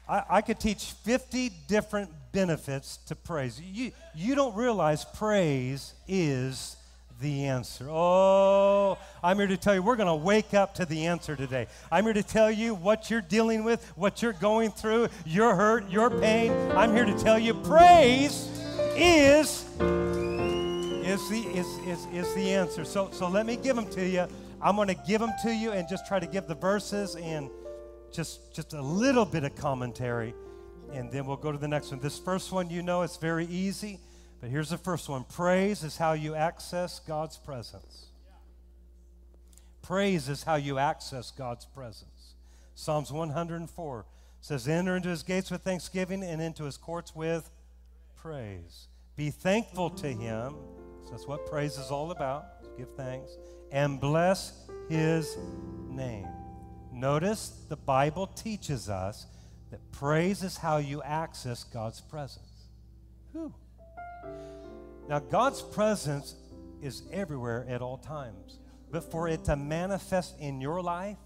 [0.09, 3.61] I, I could teach 50 different benefits to praise.
[3.61, 6.77] You, you don't realize praise is
[7.21, 7.87] the answer.
[7.89, 11.67] Oh, I'm here to tell you, we're going to wake up to the answer today.
[11.91, 15.91] I'm here to tell you what you're dealing with, what you're going through, your hurt,
[15.91, 16.53] your pain.
[16.73, 18.49] I'm here to tell you, praise
[18.97, 22.85] is, is, the, is, is, is the answer.
[22.85, 24.27] So, so let me give them to you.
[24.61, 27.51] I'm going to give them to you and just try to give the verses and
[28.13, 30.35] just, just a little bit of commentary,
[30.93, 32.01] and then we'll go to the next one.
[32.01, 34.01] This first one, you know, it's very easy,
[34.41, 38.07] but here's the first one Praise is how you access God's presence.
[39.83, 42.35] Praise is how you access God's presence.
[42.75, 44.05] Psalms 104
[44.41, 47.51] says, Enter into his gates with thanksgiving and into his courts with
[48.17, 48.89] praise.
[49.17, 50.57] Be thankful to him.
[51.05, 52.77] So that's what praise is all about.
[52.77, 53.33] Give thanks
[53.73, 54.53] and bless
[54.89, 55.37] his
[55.89, 56.29] name.
[56.93, 59.27] Notice the Bible teaches us
[59.71, 62.69] that praise is how you access God's presence.
[63.33, 63.53] Whew.
[65.09, 66.35] Now, God's presence
[66.83, 68.59] is everywhere at all times.
[68.91, 71.19] But for it to manifest in your life,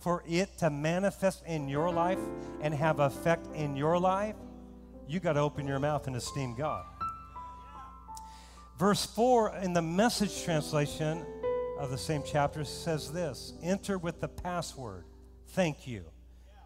[0.00, 2.18] for it to manifest in your life
[2.60, 4.36] and have effect in your life,
[5.08, 6.84] you got to open your mouth and esteem God.
[8.78, 11.26] Verse 4 in the message translation
[11.80, 15.04] of the same chapter says this Enter with the password,
[15.48, 16.04] thank you.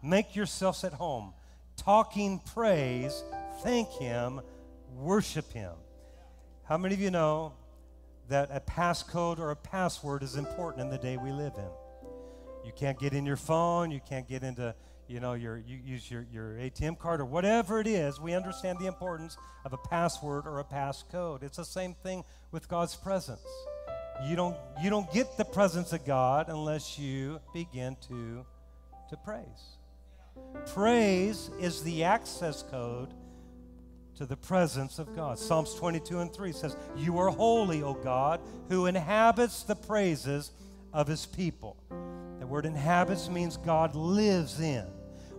[0.03, 1.33] Make yourselves at home.
[1.75, 3.23] Talking praise,
[3.63, 4.41] thank Him,
[4.95, 5.71] worship Him.
[6.65, 7.53] How many of you know
[8.29, 11.71] that a passcode or a password is important in the day we live in?
[12.63, 14.75] You can't get in your phone, you can't get into
[15.07, 18.79] you know, your, you use your, your ATM card or whatever it is, we understand
[18.79, 21.43] the importance of a password or a passcode.
[21.43, 23.41] It's the same thing with God's presence.
[24.27, 28.45] You don't, you don't get the presence of God unless you begin to,
[29.09, 29.77] to praise.
[30.73, 33.13] Praise is the access code
[34.15, 35.39] to the presence of God.
[35.39, 38.39] Psalms 22 and 3 says, You are holy, O God,
[38.69, 40.51] who inhabits the praises
[40.93, 41.77] of his people.
[42.53, 44.85] Word inhabits means God lives in.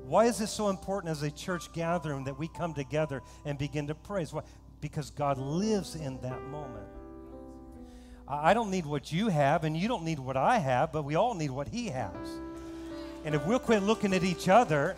[0.05, 3.87] Why is this so important as a church gathering that we come together and begin
[3.87, 4.33] to praise?
[4.33, 4.43] Why?
[4.81, 6.89] Because God lives in that moment.
[8.27, 11.15] I don't need what you have, and you don't need what I have, but we
[11.15, 12.17] all need what He has.
[13.25, 14.97] And if we'll quit looking at each other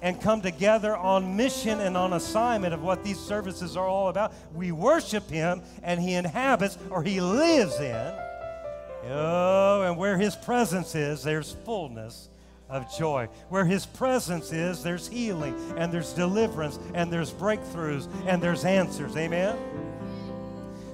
[0.00, 4.32] and come together on mission and on assignment of what these services are all about,
[4.54, 8.25] we worship Him, and He inhabits or He lives in.
[9.08, 12.28] Oh, and where His presence is, there's fullness
[12.68, 13.28] of joy.
[13.48, 19.16] Where His presence is, there's healing, and there's deliverance, and there's breakthroughs, and there's answers.
[19.16, 19.56] Amen?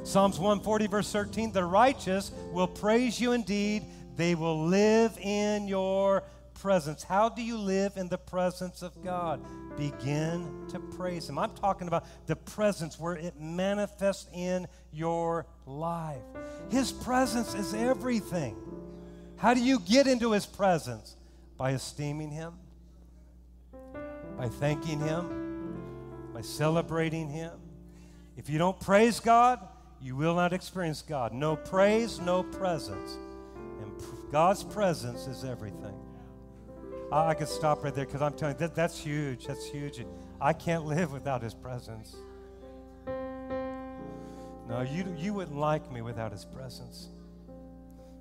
[0.04, 3.84] Psalms 140, verse 13 The righteous will praise you indeed,
[4.16, 6.22] they will live in your
[6.62, 7.02] presence.
[7.02, 9.44] How do you live in the presence of God?
[9.76, 11.36] Begin to praise Him.
[11.36, 16.22] I'm talking about the presence where it manifests in your life.
[16.70, 18.56] His presence is everything.
[19.36, 21.16] How do you get into His presence?
[21.58, 22.54] By esteeming Him,
[24.38, 25.82] by thanking Him,
[26.32, 27.52] by celebrating Him.
[28.36, 29.58] If you don't praise God,
[30.00, 31.32] you will not experience God.
[31.32, 33.18] No praise, no presence.
[33.80, 33.92] And
[34.30, 36.01] God's presence is everything.
[37.12, 39.46] I, could stop right there because I'm telling you, that, that's huge.
[39.46, 40.04] That's huge.
[40.40, 42.16] I can't live without His presence.
[43.06, 47.08] No, you, you wouldn't like me without His presence.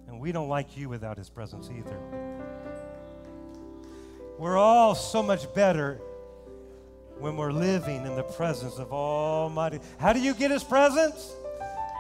[0.08, 1.98] And we don't like you without His presence either.
[4.38, 6.02] We're all so much better
[7.20, 9.80] when we're living in the presence of Almighty.
[10.00, 11.34] How do you get His presence?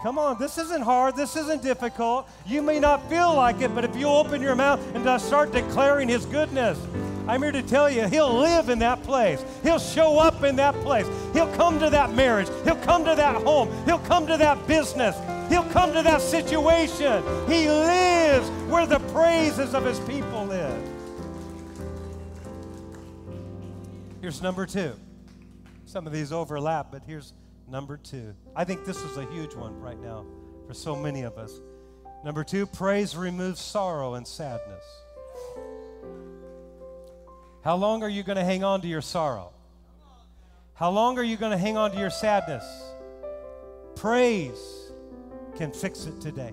[0.03, 1.15] Come on, this isn't hard.
[1.15, 2.27] This isn't difficult.
[2.47, 6.09] You may not feel like it, but if you open your mouth and start declaring
[6.09, 6.79] His goodness,
[7.27, 9.45] I'm here to tell you, He'll live in that place.
[9.61, 11.05] He'll show up in that place.
[11.33, 12.47] He'll come to that marriage.
[12.63, 13.69] He'll come to that home.
[13.85, 15.15] He'll come to that business.
[15.49, 17.21] He'll come to that situation.
[17.47, 20.89] He lives where the praises of His people live.
[24.19, 24.93] Here's number two.
[25.85, 27.33] Some of these overlap, but here's
[27.71, 30.25] Number two, I think this is a huge one right now
[30.67, 31.61] for so many of us.
[32.21, 34.83] Number two, praise removes sorrow and sadness.
[37.63, 39.53] How long are you going to hang on to your sorrow?
[40.73, 42.65] How long are you going to hang on to your sadness?
[43.95, 44.91] Praise
[45.55, 46.51] can fix it today.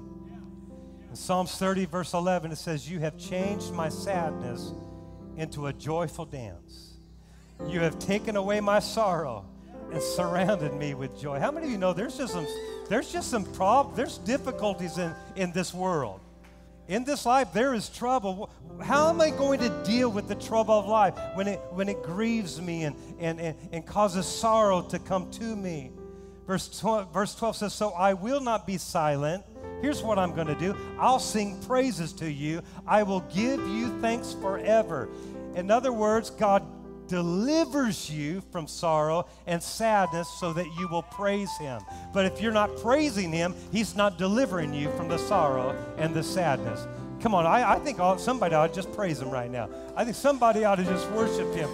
[1.10, 4.72] In Psalms 30, verse 11, it says, You have changed my sadness
[5.36, 6.92] into a joyful dance.
[7.66, 9.46] You have taken away my sorrow
[9.92, 11.38] and surrounded me with joy.
[11.38, 12.46] How many of you know there's just some
[12.88, 16.20] there's just some prob there's difficulties in, in this world.
[16.88, 18.48] In this life, there is trouble.
[18.82, 22.02] How am I going to deal with the trouble of life when it when it
[22.02, 25.92] grieves me and, and, and, and causes sorrow to come to me?
[26.48, 29.44] Verse 12, verse 12 says, So I will not be silent.
[29.82, 32.62] Here's what I'm going to do I'll sing praises to you.
[32.86, 35.10] I will give you thanks forever.
[35.54, 36.62] In other words, God
[37.08, 41.80] delivers you from sorrow and sadness so that you will praise him.
[42.12, 46.22] But if you're not praising him, he's not delivering you from the sorrow and the
[46.22, 46.86] sadness.
[47.20, 49.68] Come on, I, I think somebody ought to just praise him right now.
[49.96, 51.68] I think somebody ought to just worship him.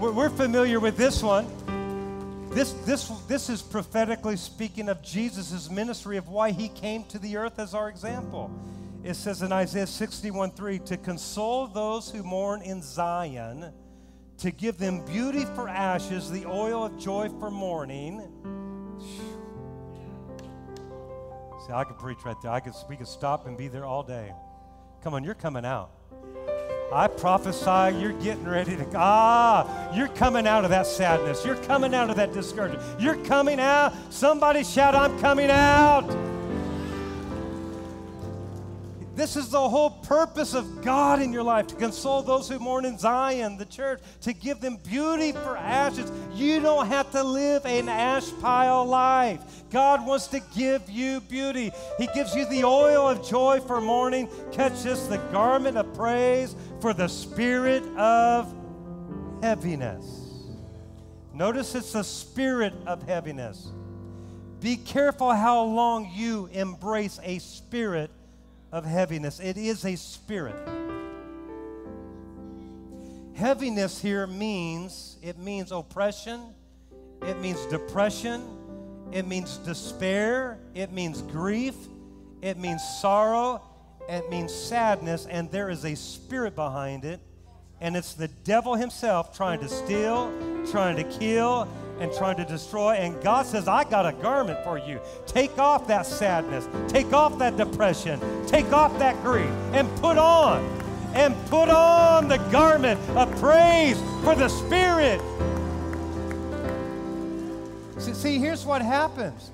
[0.00, 1.46] We're, we're familiar with this one.
[2.50, 7.36] This, this, this is prophetically speaking of Jesus' ministry of why he came to the
[7.36, 8.50] earth as our example
[9.02, 13.72] it says in Isaiah 61 3 to console those who mourn in Zion,
[14.38, 18.20] to give them beauty for ashes, the oil of joy for mourning.
[21.66, 22.52] See, I could preach right there.
[22.52, 24.32] I could, we could stop and be there all day.
[25.02, 25.92] Come on, you're coming out.
[26.92, 31.44] I prophesy you're getting ready to, ah, you're coming out of that sadness.
[31.44, 32.82] You're coming out of that discouragement.
[33.00, 33.94] You're coming out.
[34.10, 36.39] Somebody shout, I'm coming out.
[39.20, 42.86] This is the whole purpose of God in your life to console those who mourn
[42.86, 46.10] in Zion, the church, to give them beauty for ashes.
[46.32, 49.42] You don't have to live an ash pile life.
[49.70, 51.70] God wants to give you beauty.
[51.98, 54.26] He gives you the oil of joy for mourning.
[54.52, 58.50] Catch this the garment of praise for the spirit of
[59.42, 60.06] heaviness.
[61.34, 63.68] Notice it's the spirit of heaviness.
[64.60, 68.10] Be careful how long you embrace a spirit
[68.72, 69.40] of heaviness.
[69.40, 70.68] It is a spirit.
[73.34, 76.40] Heaviness here means it means oppression,
[77.22, 78.42] it means depression,
[79.12, 81.74] it means despair, it means grief,
[82.42, 83.62] it means sorrow,
[84.08, 87.20] it means sadness, and there is a spirit behind it.
[87.80, 90.30] And it's the devil himself trying to steal,
[90.70, 91.66] trying to kill,
[92.00, 92.94] and trying to destroy.
[92.94, 95.00] And God says, I got a garment for you.
[95.26, 100.64] Take off that sadness, take off that depression, take off that grief, and put on,
[101.14, 105.20] and put on the garment of praise for the Spirit.
[107.98, 109.50] See, here's what happens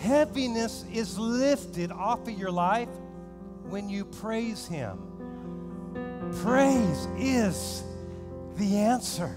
[0.00, 2.88] Heaviness is lifted off of your life
[3.68, 4.98] when you praise Him.
[6.42, 7.84] Praise is
[8.56, 9.36] the answer.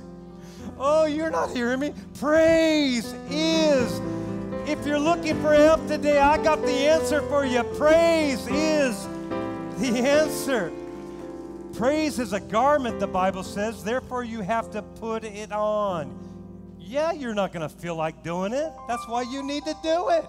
[0.78, 1.94] Oh, you're not hearing me?
[2.20, 4.02] Praise is.
[4.68, 7.64] If you're looking for help today, I got the answer for you.
[7.64, 9.08] Praise is
[9.80, 10.72] the answer.
[11.74, 16.18] Praise is a garment, the Bible says, therefore you have to put it on.
[16.80, 18.72] Yeah, you're not going to feel like doing it.
[18.88, 20.26] That's why you need to do it.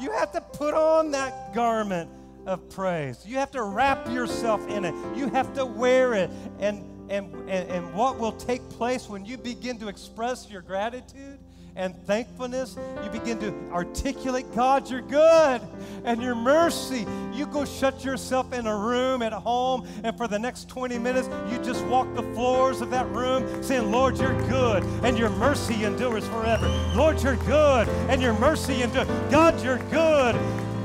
[0.00, 2.10] You have to put on that garment
[2.46, 3.24] of praise.
[3.24, 4.94] You have to wrap yourself in it.
[5.16, 6.30] You have to wear it.
[6.58, 11.38] And, and, and, and what will take place when you begin to express your gratitude
[11.76, 15.60] and thankfulness, you begin to articulate, God, you're good
[16.04, 17.06] and your mercy.
[17.32, 21.28] You go shut yourself in a room at home, and for the next 20 minutes,
[21.50, 25.84] you just walk the floors of that room saying, Lord, you're good and your mercy
[25.84, 26.66] endures forever.
[26.94, 29.08] Lord, you're good and your mercy endures.
[29.30, 30.34] God, you're good.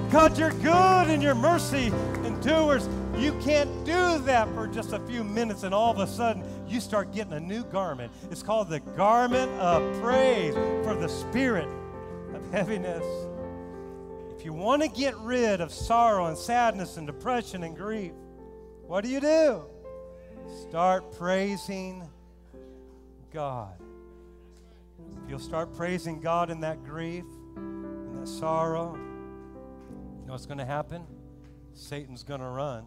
[0.10, 1.92] God, you're good and your mercy
[2.24, 2.88] endures.
[3.18, 6.80] You can't do that for just a few minutes, and all of a sudden, you
[6.80, 8.12] start getting a new garment.
[8.30, 11.68] It's called the garment of praise for the spirit
[12.36, 13.04] of heaviness.
[14.38, 18.14] If you want to get rid of sorrow and sadness and depression and grief,
[18.86, 19.64] what do you do?
[20.70, 22.08] Start praising
[23.34, 23.74] God.
[25.24, 30.60] If you'll start praising God in that grief and that sorrow, you know what's going
[30.60, 31.04] to happen?
[31.74, 32.86] Satan's going to run.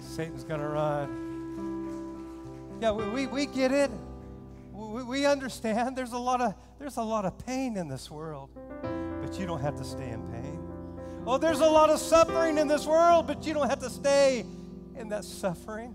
[0.00, 1.26] Satan's going to run.
[2.80, 3.90] Yeah, we, we, we get it.
[4.72, 8.50] We, we understand there's a, lot of, there's a lot of pain in this world,
[9.20, 10.58] but you don't have to stay in pain.
[11.26, 14.46] Oh, there's a lot of suffering in this world, but you don't have to stay
[14.96, 15.94] in that suffering.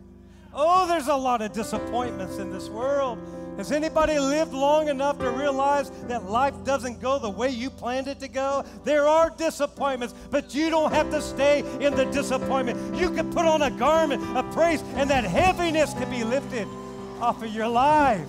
[0.53, 3.17] Oh, there's a lot of disappointments in this world.
[3.57, 8.07] Has anybody lived long enough to realize that life doesn't go the way you planned
[8.07, 8.65] it to go?
[8.83, 12.95] There are disappointments, but you don't have to stay in the disappointment.
[12.95, 16.67] You can put on a garment of praise, and that heaviness can be lifted
[17.21, 18.27] off of your life.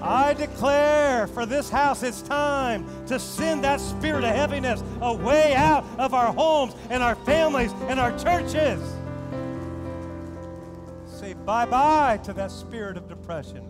[0.00, 5.84] I declare for this house, it's time to send that spirit of heaviness away out
[5.98, 8.80] of our homes and our families and our churches.
[11.06, 13.67] Say bye bye to that spirit of depression.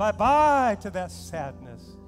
[0.00, 1.98] Bye bye to that sadness.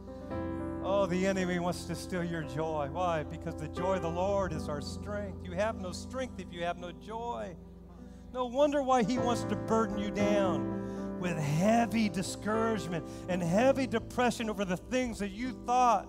[0.83, 2.89] Oh, the enemy wants to steal your joy.
[2.91, 3.23] Why?
[3.23, 5.45] Because the joy of the Lord is our strength.
[5.45, 7.55] You have no strength if you have no joy.
[8.33, 14.49] No wonder why he wants to burden you down with heavy discouragement and heavy depression
[14.49, 16.09] over the things that you thought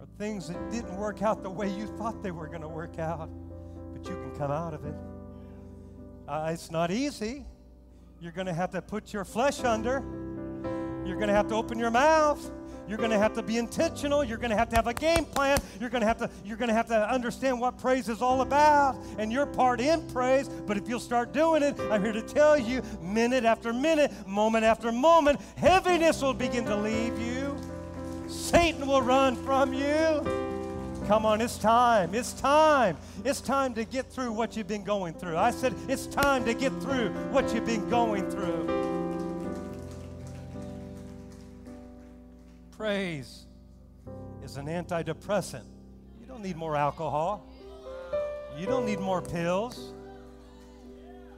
[0.00, 2.98] or things that didn't work out the way you thought they were going to work
[2.98, 3.28] out.
[3.92, 4.94] But you can come out of it.
[6.26, 7.44] Uh, it's not easy.
[8.20, 10.02] You're going to have to put your flesh under.
[11.04, 12.50] You're going to have to open your mouth.
[12.88, 14.24] You're going to have to be intentional.
[14.24, 15.58] You're going to have to have a game plan.
[15.80, 18.40] You're going to have to you're going to have to understand what praise is all
[18.40, 20.48] about and your part in praise.
[20.48, 24.64] But if you'll start doing it, I'm here to tell you, minute after minute, moment
[24.64, 27.56] after moment, heaviness will begin to leave you.
[28.28, 30.22] Satan will run from you.
[31.06, 32.14] Come on, it's time.
[32.14, 32.96] It's time.
[33.24, 35.36] It's time to get through what you've been going through.
[35.36, 38.81] I said, it's time to get through what you've been going through.
[42.82, 43.46] Praise
[44.42, 45.62] is an antidepressant.
[46.20, 47.46] You don't need more alcohol.
[48.58, 49.92] You don't need more pills.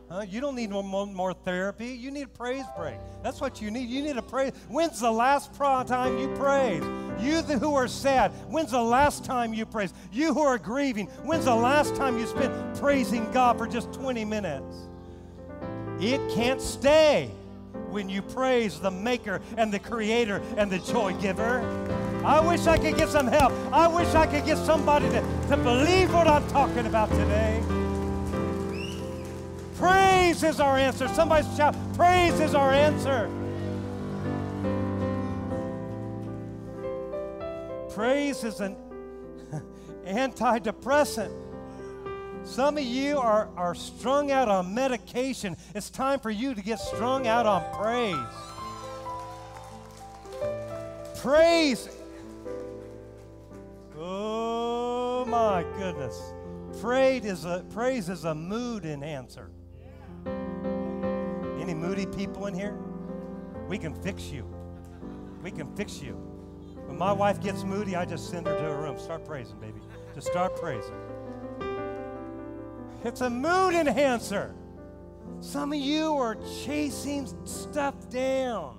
[0.08, 0.24] Huh?
[0.26, 1.88] You don't need more, more, more, therapy.
[1.88, 2.96] You need a praise break.
[3.22, 3.90] That's what you need.
[3.90, 4.52] You need a praise.
[4.68, 5.52] When's the last
[5.86, 6.82] time you praise?
[7.20, 9.92] You who are sad, when's the last time you praise?
[10.12, 14.24] You who are grieving, when's the last time you spent praising God for just 20
[14.24, 14.88] minutes?
[16.00, 17.30] It can't stay
[17.94, 21.60] when you praise the maker and the creator and the joy giver.
[22.24, 23.52] I wish I could get some help.
[23.72, 25.20] I wish I could get somebody to,
[25.50, 27.62] to believe what I'm talking about today.
[29.76, 31.06] Praise is our answer.
[31.06, 33.30] Somebody shout, Praise is our answer.
[37.94, 38.76] Praise is an
[40.04, 41.43] antidepressant.
[42.44, 45.56] Some of you are, are strung out on medication.
[45.74, 48.16] It's time for you to get strung out on praise.
[51.20, 51.88] Praise.
[53.98, 56.34] Oh my goodness.
[56.80, 59.50] Praise is a, praise is a mood enhancer.
[60.26, 62.76] Any moody people in here?
[63.68, 64.44] We can fix you.
[65.42, 66.12] We can fix you.
[66.86, 68.98] When my wife gets moody, I just send her to her room.
[68.98, 69.80] Start praising, baby.
[70.14, 70.94] Just start praising.
[73.04, 74.54] It's a mood enhancer.
[75.40, 78.78] Some of you are chasing stuff down,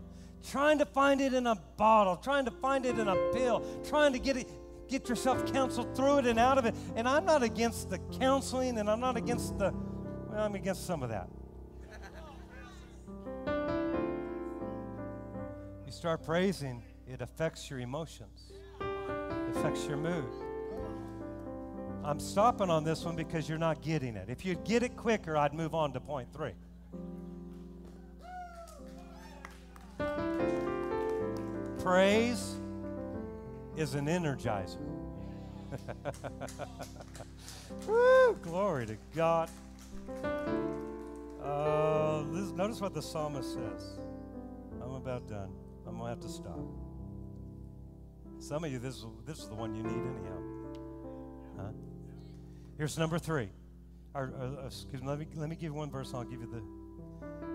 [0.50, 4.14] trying to find it in a bottle, trying to find it in a pill, trying
[4.14, 4.50] to get it
[4.88, 6.76] get yourself counseled through it and out of it.
[6.96, 9.74] And I'm not against the counseling and I'm not against the,
[10.30, 11.30] well, I'm against some of that.
[15.86, 20.45] You start praising, it affects your emotions, it affects your mood.
[22.06, 24.30] I'm stopping on this one because you're not getting it.
[24.30, 26.52] If you'd get it quicker, I'd move on to point three.
[31.80, 32.58] Praise
[33.76, 34.78] is an energizer.
[37.88, 39.50] Woo, glory to God.
[41.44, 43.98] Uh, notice what the psalmist says.
[44.80, 45.50] I'm about done.
[45.88, 46.60] I'm going to have to stop.
[48.38, 50.42] Some of you, this is, this is the one you need anyhow.
[51.58, 51.72] Huh?
[52.78, 53.50] Here's number three.
[54.14, 56.42] Or, or, excuse me, let me, let me give you one verse and I'll give
[56.42, 56.62] you the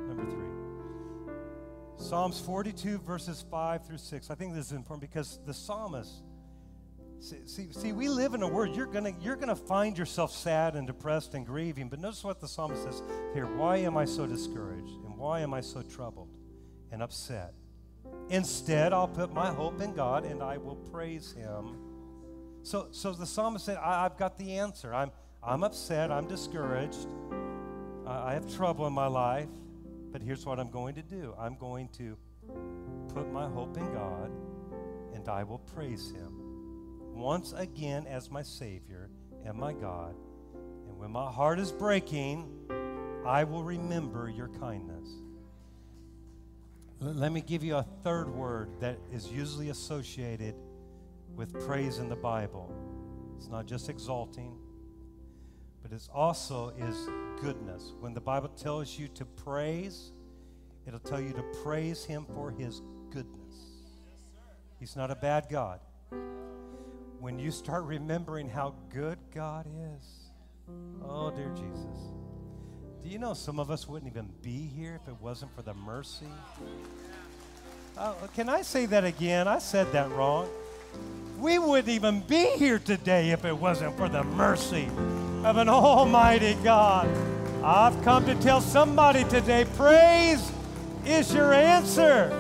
[0.09, 0.61] number three.
[1.97, 4.31] Psalms 42, verses 5 through 6.
[4.31, 6.23] I think this is important because the psalmist,
[7.21, 10.33] see, see, see we live in a world, you're going to you're gonna find yourself
[10.33, 11.89] sad and depressed and grieving.
[11.89, 13.03] But notice what the psalmist says
[13.35, 15.05] here Why am I so discouraged?
[15.05, 16.29] And why am I so troubled
[16.91, 17.53] and upset?
[18.31, 21.90] Instead, I'll put my hope in God and I will praise Him.
[22.63, 24.95] So, so the psalmist said, I, have got the answer.
[24.95, 25.11] I'm,
[25.43, 26.11] I'm upset.
[26.11, 27.09] I'm discouraged.
[28.07, 29.49] I, I have trouble in my life.
[30.13, 32.17] But here's what I'm going to do I'm going to
[33.15, 34.31] put my hope in God
[35.15, 36.33] and I will praise Him
[37.15, 39.11] once again as my Savior
[39.45, 40.15] and my God.
[40.89, 42.49] And when my heart is breaking,
[43.25, 45.09] I will remember your kindness.
[47.01, 50.55] Let me give you a third word that is usually associated
[51.37, 52.75] with praise in the Bible.
[53.37, 54.57] It's not just exalting,
[55.83, 57.09] but it also is
[57.41, 57.95] goodness.
[58.01, 60.13] When the Bible tells you to praise,
[60.87, 63.55] it'll tell you to praise Him for His goodness.
[64.79, 65.81] He's not a bad God.
[67.19, 70.31] When you start remembering how good God is,
[71.03, 72.11] oh, dear Jesus.
[73.03, 75.75] Do you know some of us wouldn't even be here if it wasn't for the
[75.75, 76.29] mercy?
[77.97, 79.49] Oh, can I say that again?
[79.49, 80.49] I said that wrong.
[81.39, 84.89] We wouldn't even be here today if it wasn't for the mercy
[85.45, 87.09] of an almighty God.
[87.65, 90.53] I've come to tell somebody today praise
[91.07, 92.37] is your answer.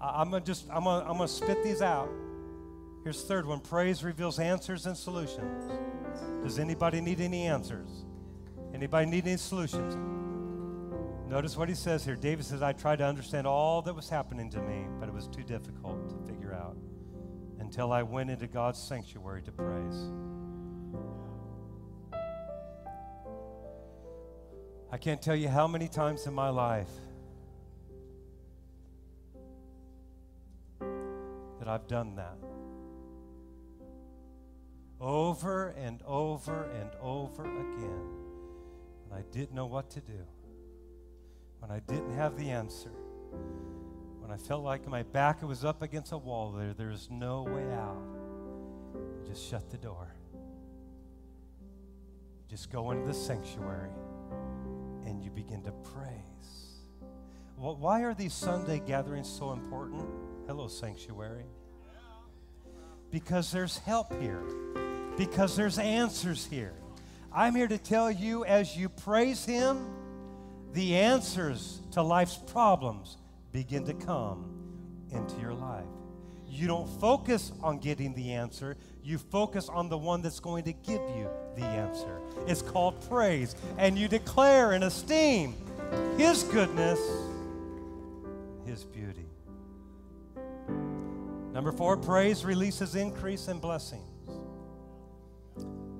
[0.00, 2.08] I'm gonna just I'm gonna, I'm gonna spit these out.
[3.04, 3.60] Here's the third one.
[3.60, 5.70] Praise reveals answers and solutions.
[6.42, 7.88] Does anybody need any answers?
[8.72, 9.94] Anybody need any solutions?
[11.28, 12.14] Notice what he says here.
[12.14, 15.26] David says, I tried to understand all that was happening to me, but it was
[15.26, 16.76] too difficult to figure out
[17.58, 20.10] until I went into God's sanctuary to praise.
[24.92, 26.90] I can't tell you how many times in my life
[30.78, 32.38] that I've done that.
[35.00, 38.08] Over and over and over again.
[39.04, 40.24] And I didn't know what to do
[41.60, 42.90] when I didn't have the answer,
[44.20, 47.72] when I felt like my back was up against a wall there, there's no way
[47.72, 48.02] out.
[49.26, 50.12] Just shut the door.
[52.48, 53.90] Just go into the sanctuary
[55.04, 56.10] and you begin to praise.
[57.56, 60.04] Well, why are these Sunday gatherings so important?
[60.46, 61.46] Hello, sanctuary.
[63.10, 64.42] Because there's help here,
[65.16, 66.74] because there's answers here.
[67.32, 69.88] I'm here to tell you as you praise Him,
[70.76, 73.16] the answers to life's problems
[73.50, 74.44] begin to come
[75.10, 75.86] into your life.
[76.46, 80.74] You don't focus on getting the answer, you focus on the one that's going to
[80.74, 82.20] give you the answer.
[82.46, 83.56] It's called praise.
[83.78, 85.54] And you declare and esteem
[86.18, 87.00] His goodness,
[88.66, 89.30] His beauty.
[91.54, 94.02] Number four, praise releases increase and blessings.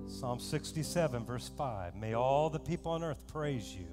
[0.07, 3.87] Psalm 67, verse 5 May all the people on earth praise you.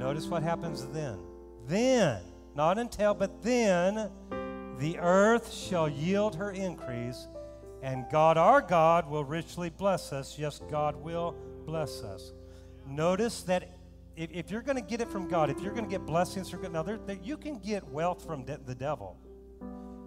[0.00, 1.18] Notice what happens then.
[1.66, 2.22] Then,
[2.54, 4.10] not until, but then,
[4.78, 7.28] the earth shall yield her increase,
[7.82, 10.38] and God our God will richly bless us.
[10.38, 11.36] Yes, God will
[11.66, 12.32] bless us.
[12.88, 13.76] Notice that
[14.16, 16.48] if, if you're going to get it from God, if you're going to get blessings
[16.48, 19.18] from God, now there, there, you can get wealth from de- the devil.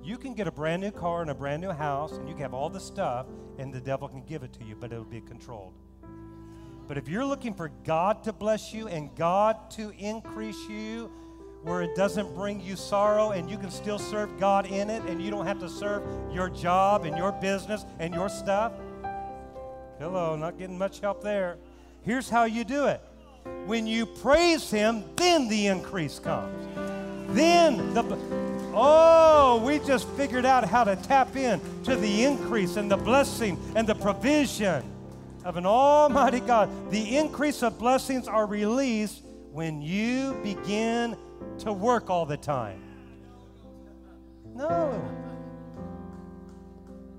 [0.03, 2.41] You can get a brand new car and a brand new house, and you can
[2.41, 3.27] have all the stuff,
[3.59, 5.75] and the devil can give it to you, but it'll be controlled.
[6.93, 11.09] But if you're looking for God to bless you and God to increase you,
[11.63, 15.19] where it doesn't bring you sorrow and you can still serve God in it and
[15.19, 18.73] you don't have to serve your job and your business and your stuff.
[19.97, 21.57] Hello, not getting much help there.
[22.03, 23.01] Here's how you do it
[23.65, 26.63] when you praise Him, then the increase comes.
[27.35, 28.03] Then the
[28.75, 33.59] Oh, we just figured out how to tap in to the increase and the blessing
[33.75, 34.92] and the provision
[35.43, 36.69] of an almighty God.
[36.91, 41.15] The increase of blessings are released when you begin
[41.59, 42.81] to work all the time.
[44.45, 45.01] No.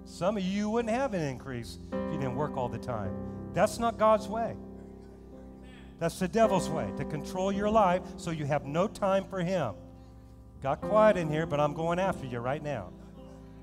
[0.04, 3.12] Some of you wouldn't have an increase if you didn't work all the time.
[3.52, 4.56] That's not God's way.
[5.98, 9.74] That's the devil's way to control your life so you have no time for Him.
[10.62, 12.90] Got quiet in here, but I'm going after you right now.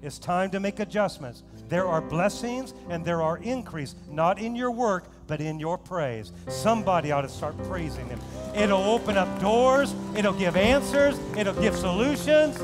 [0.01, 1.43] It's time to make adjustments.
[1.69, 6.31] There are blessings and there are increase, not in your work, but in your praise.
[6.47, 8.19] Somebody ought to start praising Him.
[8.55, 12.59] It'll open up doors, it'll give answers, it'll give solutions.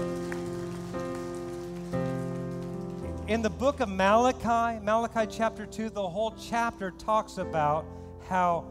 [3.27, 7.85] In the book of Malachi, Malachi chapter 2, the whole chapter talks about
[8.27, 8.65] how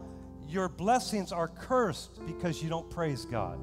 [0.49, 3.59] your blessings are cursed because you don't praise God.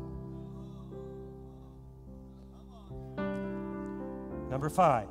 [4.53, 5.07] Number five,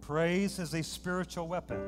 [0.00, 1.78] praise is a spiritual weapon.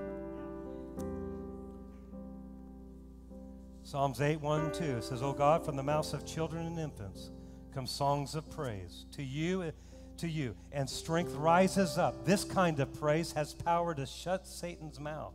[3.82, 7.30] Psalms 8, 1 2 says, O God, from the mouths of children and infants
[7.72, 9.06] come songs of praise.
[9.12, 9.72] To you,
[10.18, 12.26] to you, and strength rises up.
[12.26, 15.32] This kind of praise has power to shut Satan's mouth.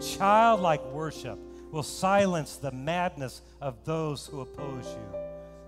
[0.00, 1.40] Childlike worship
[1.72, 5.18] will silence the madness of those who oppose you.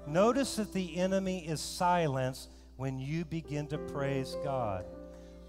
[0.06, 2.48] Notice that the enemy is silenced
[2.78, 4.84] when you begin to praise God.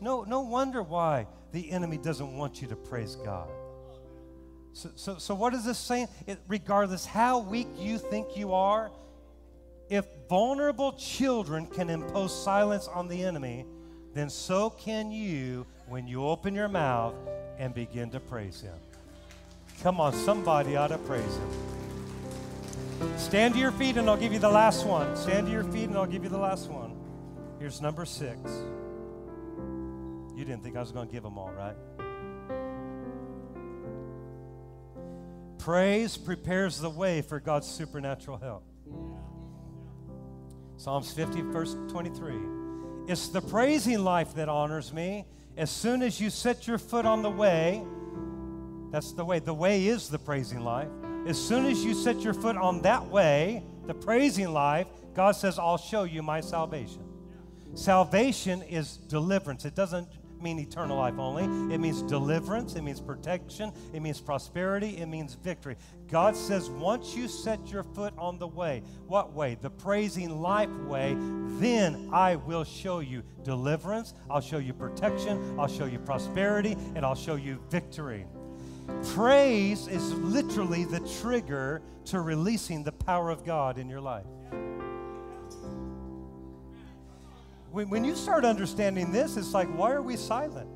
[0.02, 3.48] No, no wonder why the enemy doesn't want you to praise God.
[4.74, 6.08] So, so, so what is this saying?
[6.26, 8.92] It, regardless how weak you think you are,
[9.90, 13.66] if vulnerable children can impose silence on the enemy,
[14.16, 17.14] then so can you when you open your mouth
[17.60, 18.76] and begin to praise him.
[19.84, 23.18] Come on, somebody ought to praise him.
[23.18, 25.16] Stand to your feet and I'll give you the last one.
[25.16, 26.89] Stand to your feet and I'll give you the last one.
[27.60, 28.40] Here's number six.
[30.34, 31.76] You didn't think I was going to give them all, right?
[35.58, 38.64] Praise prepares the way for God's supernatural help.
[40.78, 42.34] Psalms 50, verse 23.
[43.10, 45.26] It's the praising life that honors me.
[45.58, 47.84] As soon as you set your foot on the way,
[48.90, 49.40] that's the way.
[49.40, 50.88] The way is the praising life.
[51.28, 55.60] As soon as you set your foot on that way, the praising life, God says,
[55.60, 57.09] I'll show you my salvation.
[57.80, 59.64] Salvation is deliverance.
[59.64, 60.10] It doesn't
[60.42, 61.46] mean eternal life only.
[61.74, 65.78] It means deliverance, it means protection, it means prosperity, it means victory.
[66.12, 69.58] God says, once you set your foot on the way, what way?
[69.62, 71.16] The praising life way,
[71.58, 77.06] then I will show you deliverance, I'll show you protection, I'll show you prosperity, and
[77.06, 78.26] I'll show you victory.
[79.14, 84.26] Praise is literally the trigger to releasing the power of God in your life.
[87.72, 90.70] When, when you start understanding this, it's like, why are we silent?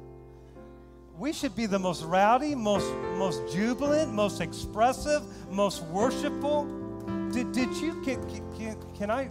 [1.17, 5.21] We should be the most rowdy, most, most jubilant, most expressive,
[5.51, 6.65] most worshipful.
[7.31, 8.23] Did, did you, can,
[8.57, 9.29] can, can I?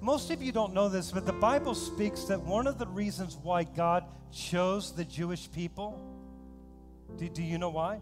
[0.00, 3.36] Most of you don't know this, but the Bible speaks that one of the reasons
[3.42, 6.00] why God chose the Jewish people,
[7.18, 8.00] do, do you know why?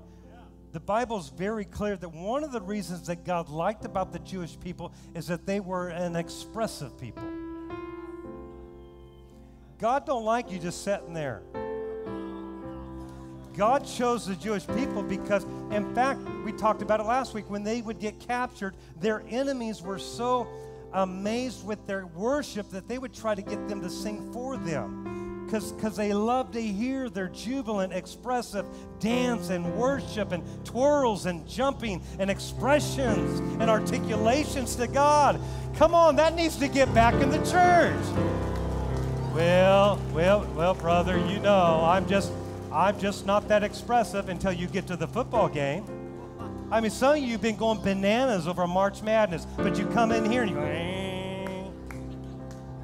[0.75, 4.59] the Bible's very clear that one of the reasons that God liked about the Jewish
[4.59, 7.23] people is that they were an expressive people.
[9.79, 11.43] God don't like you just sitting there.
[13.57, 17.63] God chose the Jewish people because, in fact, we talked about it last week, when
[17.63, 20.49] they would get captured, their enemies were so
[20.93, 25.47] amazed with their worship that they would try to get them to sing for them.
[25.47, 28.67] Because they love to hear their jubilant, expressive
[28.99, 35.41] dance and worship and twirls and jumping and expressions and articulations to God.
[35.77, 38.54] Come on, that needs to get back in the church.
[39.35, 42.33] Well, well, well, brother, you know, I'm just
[42.71, 45.85] I'm just not that expressive until you get to the football game.
[46.71, 50.13] I mean, some of you have been going bananas over March Madness, but you come
[50.13, 51.73] in here and you're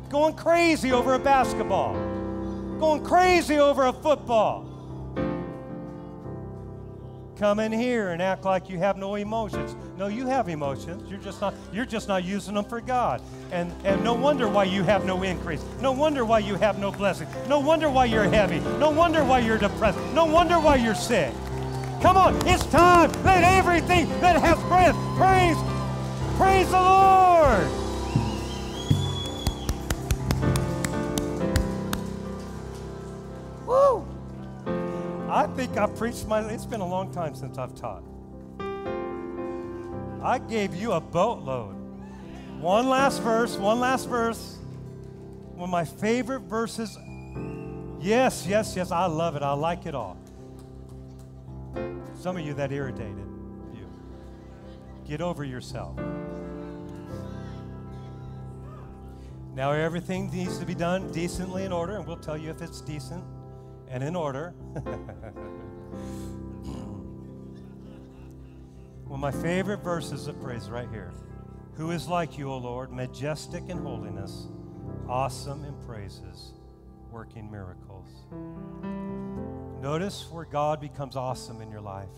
[0.08, 1.94] going crazy over a basketball,
[2.80, 4.70] going crazy over a football
[7.40, 9.74] come in here and act like you have no emotions.
[10.00, 11.10] No, you have emotions.
[11.10, 13.20] You're just not you're just not using them for God.
[13.52, 15.62] And and no wonder why you have no increase.
[15.82, 17.28] No wonder why you have no blessing.
[17.50, 18.60] No wonder why you're heavy.
[18.78, 19.98] No wonder why you're depressed.
[20.14, 21.34] No wonder why you're sick.
[22.00, 23.12] Come on, it's time.
[23.24, 25.58] Let everything that has breath praise
[26.38, 27.68] praise the Lord.
[33.66, 34.08] Woo!
[35.28, 38.02] I think I preached my, it's been a long time since I've taught.
[40.22, 41.74] I gave you a boatload.
[42.60, 44.58] One last verse, one last verse,
[45.54, 46.96] One of my favorite verses.
[48.00, 49.42] Yes, yes, yes, I love it.
[49.42, 50.16] I like it all.
[52.18, 53.26] Some of you that irritated
[53.74, 53.86] you.
[55.06, 55.98] Get over yourself.
[59.54, 62.80] Now everything needs to be done decently in order, and we'll tell you if it's
[62.80, 63.24] decent
[63.88, 64.54] and in order.
[69.10, 71.12] Of my favorite verses of praise right here.
[71.74, 74.46] Who is like you, O Lord, majestic in holiness,
[75.08, 76.52] awesome in praises,
[77.10, 78.06] working miracles.
[79.82, 82.08] Notice where God becomes awesome in your life.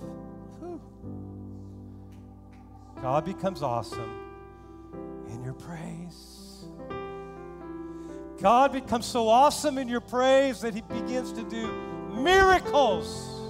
[3.00, 4.28] God becomes awesome
[5.28, 6.66] in your praise.
[8.40, 11.72] God becomes so awesome in your praise that He begins to do
[12.14, 13.41] miracles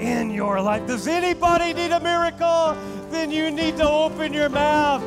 [0.00, 0.86] in your life.
[0.86, 2.76] Does anybody need a miracle?
[3.10, 5.02] Then you need to open your mouth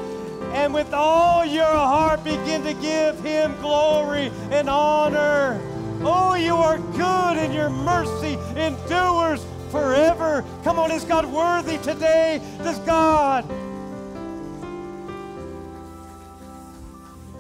[0.54, 5.60] and with all your heart begin to give Him glory and honor.
[6.02, 10.46] Oh, you are good and your mercy endures forever.
[10.64, 12.40] Come on, is God worthy today?
[12.60, 13.50] Does God?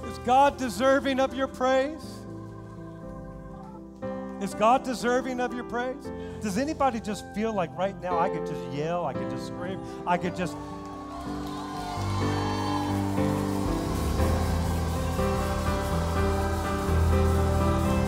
[0.07, 2.03] Is God deserving of your praise?
[4.41, 6.09] Is God deserving of your praise?
[6.43, 9.79] Does anybody just feel like right now I could just yell, I could just scream,
[10.05, 10.57] I could just.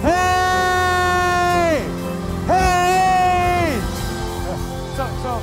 [0.01, 1.79] Hey!
[2.45, 3.81] Hey!
[4.97, 5.39] So, so,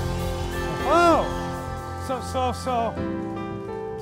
[0.93, 2.05] oh!
[2.07, 2.95] So, so, so.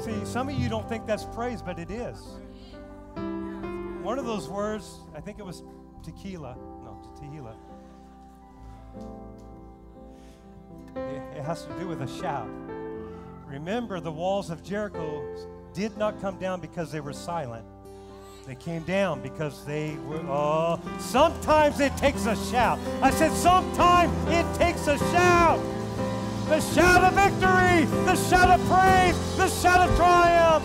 [0.05, 2.18] See, some of you don't think that's praise, but it is.
[4.03, 5.62] One of those words, I think it was
[6.03, 6.57] tequila.
[6.82, 7.55] No, tequila.
[10.96, 12.48] It, has to do with a shout.
[13.46, 15.24] Remember, the walls of Jericho
[15.72, 17.64] did not come down because they were silent.
[18.46, 22.78] They came down because they were, oh, sometimes it takes a shout.
[23.03, 25.61] I said, sometimes it takes a shout.
[26.48, 30.64] The shout of victory, the shout of praise, the shout of triumph.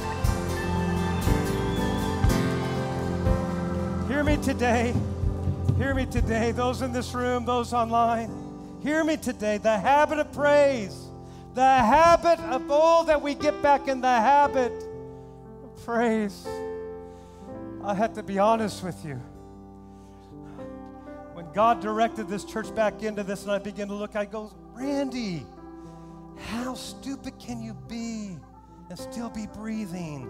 [4.07, 4.95] Hear me today.
[5.77, 8.79] Hear me today, those in this room, those online.
[8.81, 9.57] Hear me today.
[9.57, 10.95] The habit of praise,
[11.53, 16.47] the habit of, all that we get back in the habit of praise.
[17.83, 19.15] I have to be honest with you.
[21.33, 24.53] When God directed this church back into this and I began to look, I go,
[24.73, 25.45] Randy,
[26.37, 28.37] how stupid can you be
[28.89, 30.29] and still be breathing?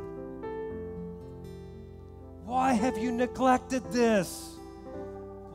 [2.45, 4.54] Why have you neglected this?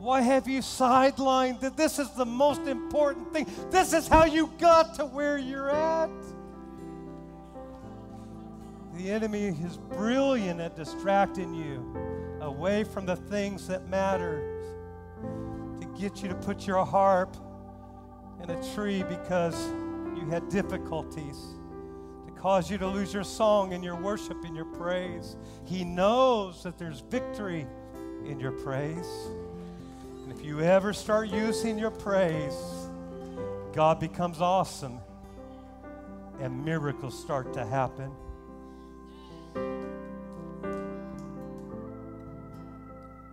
[0.01, 3.45] Why have you sidelined that this is the most important thing?
[3.69, 6.09] This is how you got to where you're at.
[8.95, 11.95] The enemy is brilliant at distracting you
[12.41, 14.63] away from the things that matter
[15.79, 17.37] to get you to put your harp
[18.41, 19.67] in a tree because
[20.15, 21.37] you had difficulties,
[22.25, 25.37] to cause you to lose your song and your worship and your praise.
[25.65, 27.67] He knows that there's victory
[28.25, 29.07] in your praise.
[30.51, 32.57] You ever start using your praise,
[33.71, 34.99] God becomes awesome
[36.41, 38.11] and miracles start to happen.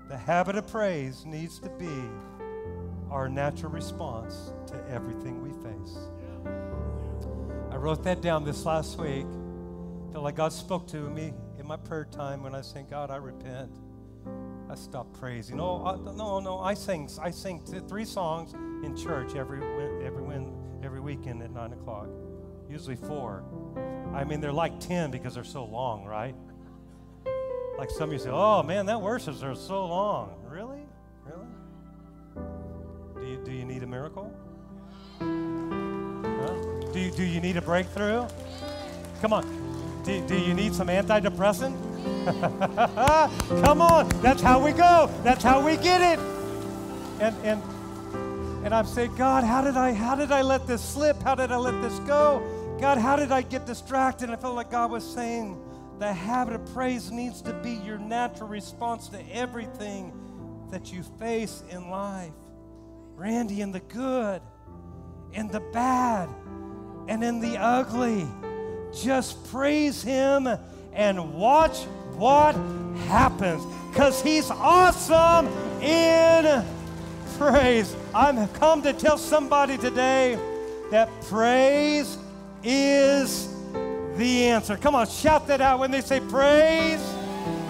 [0.08, 1.90] The habit of praise needs to be
[3.10, 5.98] our natural response to everything we face.
[7.72, 9.26] I wrote that down this last week.
[10.12, 13.16] Feel like God spoke to me in my prayer time when I said, God, I
[13.16, 13.72] repent.
[14.70, 15.58] I stopped praising.
[15.60, 16.58] Oh, I, no, no.
[16.58, 17.08] I sing.
[17.20, 18.52] I sing three songs
[18.84, 19.60] in church every
[20.04, 20.22] every
[20.82, 22.08] every weekend at nine o'clock.
[22.70, 23.44] Usually four.
[24.14, 26.34] I mean, they're like ten because they're so long, right?
[27.78, 30.34] Like some of you say, oh man, that worships are so long.
[30.46, 30.82] Really?
[31.24, 31.46] Really?
[33.14, 34.32] Do you, do you need a miracle?
[35.20, 35.24] Huh?
[36.92, 38.26] Do, you, do you need a breakthrough?
[39.20, 40.02] Come on.
[40.04, 41.76] Do, do you need some antidepressant?
[43.64, 44.08] Come on.
[44.20, 45.10] That's how we go.
[45.22, 46.18] That's how we get it.
[47.20, 47.62] And, and,
[48.64, 51.22] and I'm saying, God, how did I how did I let this slip?
[51.22, 52.76] How did I let this go?
[52.80, 54.30] God, how did I get distracted?
[54.30, 55.60] I felt like God was saying,
[55.98, 60.12] the habit of praise needs to be your natural response to everything
[60.70, 62.32] that you face in life.
[63.16, 64.40] Randy, in the good,
[65.32, 66.28] in the bad,
[67.08, 68.28] and in the ugly,
[68.94, 70.46] just praise Him
[70.92, 71.84] and watch
[72.18, 72.54] what
[73.06, 75.46] happens because He's awesome
[75.80, 76.64] in
[77.38, 77.96] praise.
[78.14, 80.38] I'm come to tell somebody today
[80.90, 82.18] that praise
[82.64, 83.48] is
[84.16, 84.76] the answer.
[84.76, 87.00] Come on, shout that out when they say praise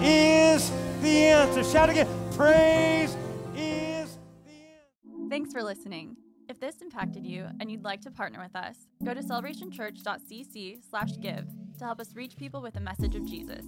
[0.01, 0.71] is
[1.01, 1.63] the answer.
[1.63, 2.07] Shout again.
[2.35, 3.15] Praise
[3.55, 5.29] is the answer.
[5.29, 6.17] Thanks for listening.
[6.47, 11.45] If this impacted you and you'd like to partner with us, go to celebrationchurch.cc/give
[11.77, 13.65] to help us reach people with the message of Jesus.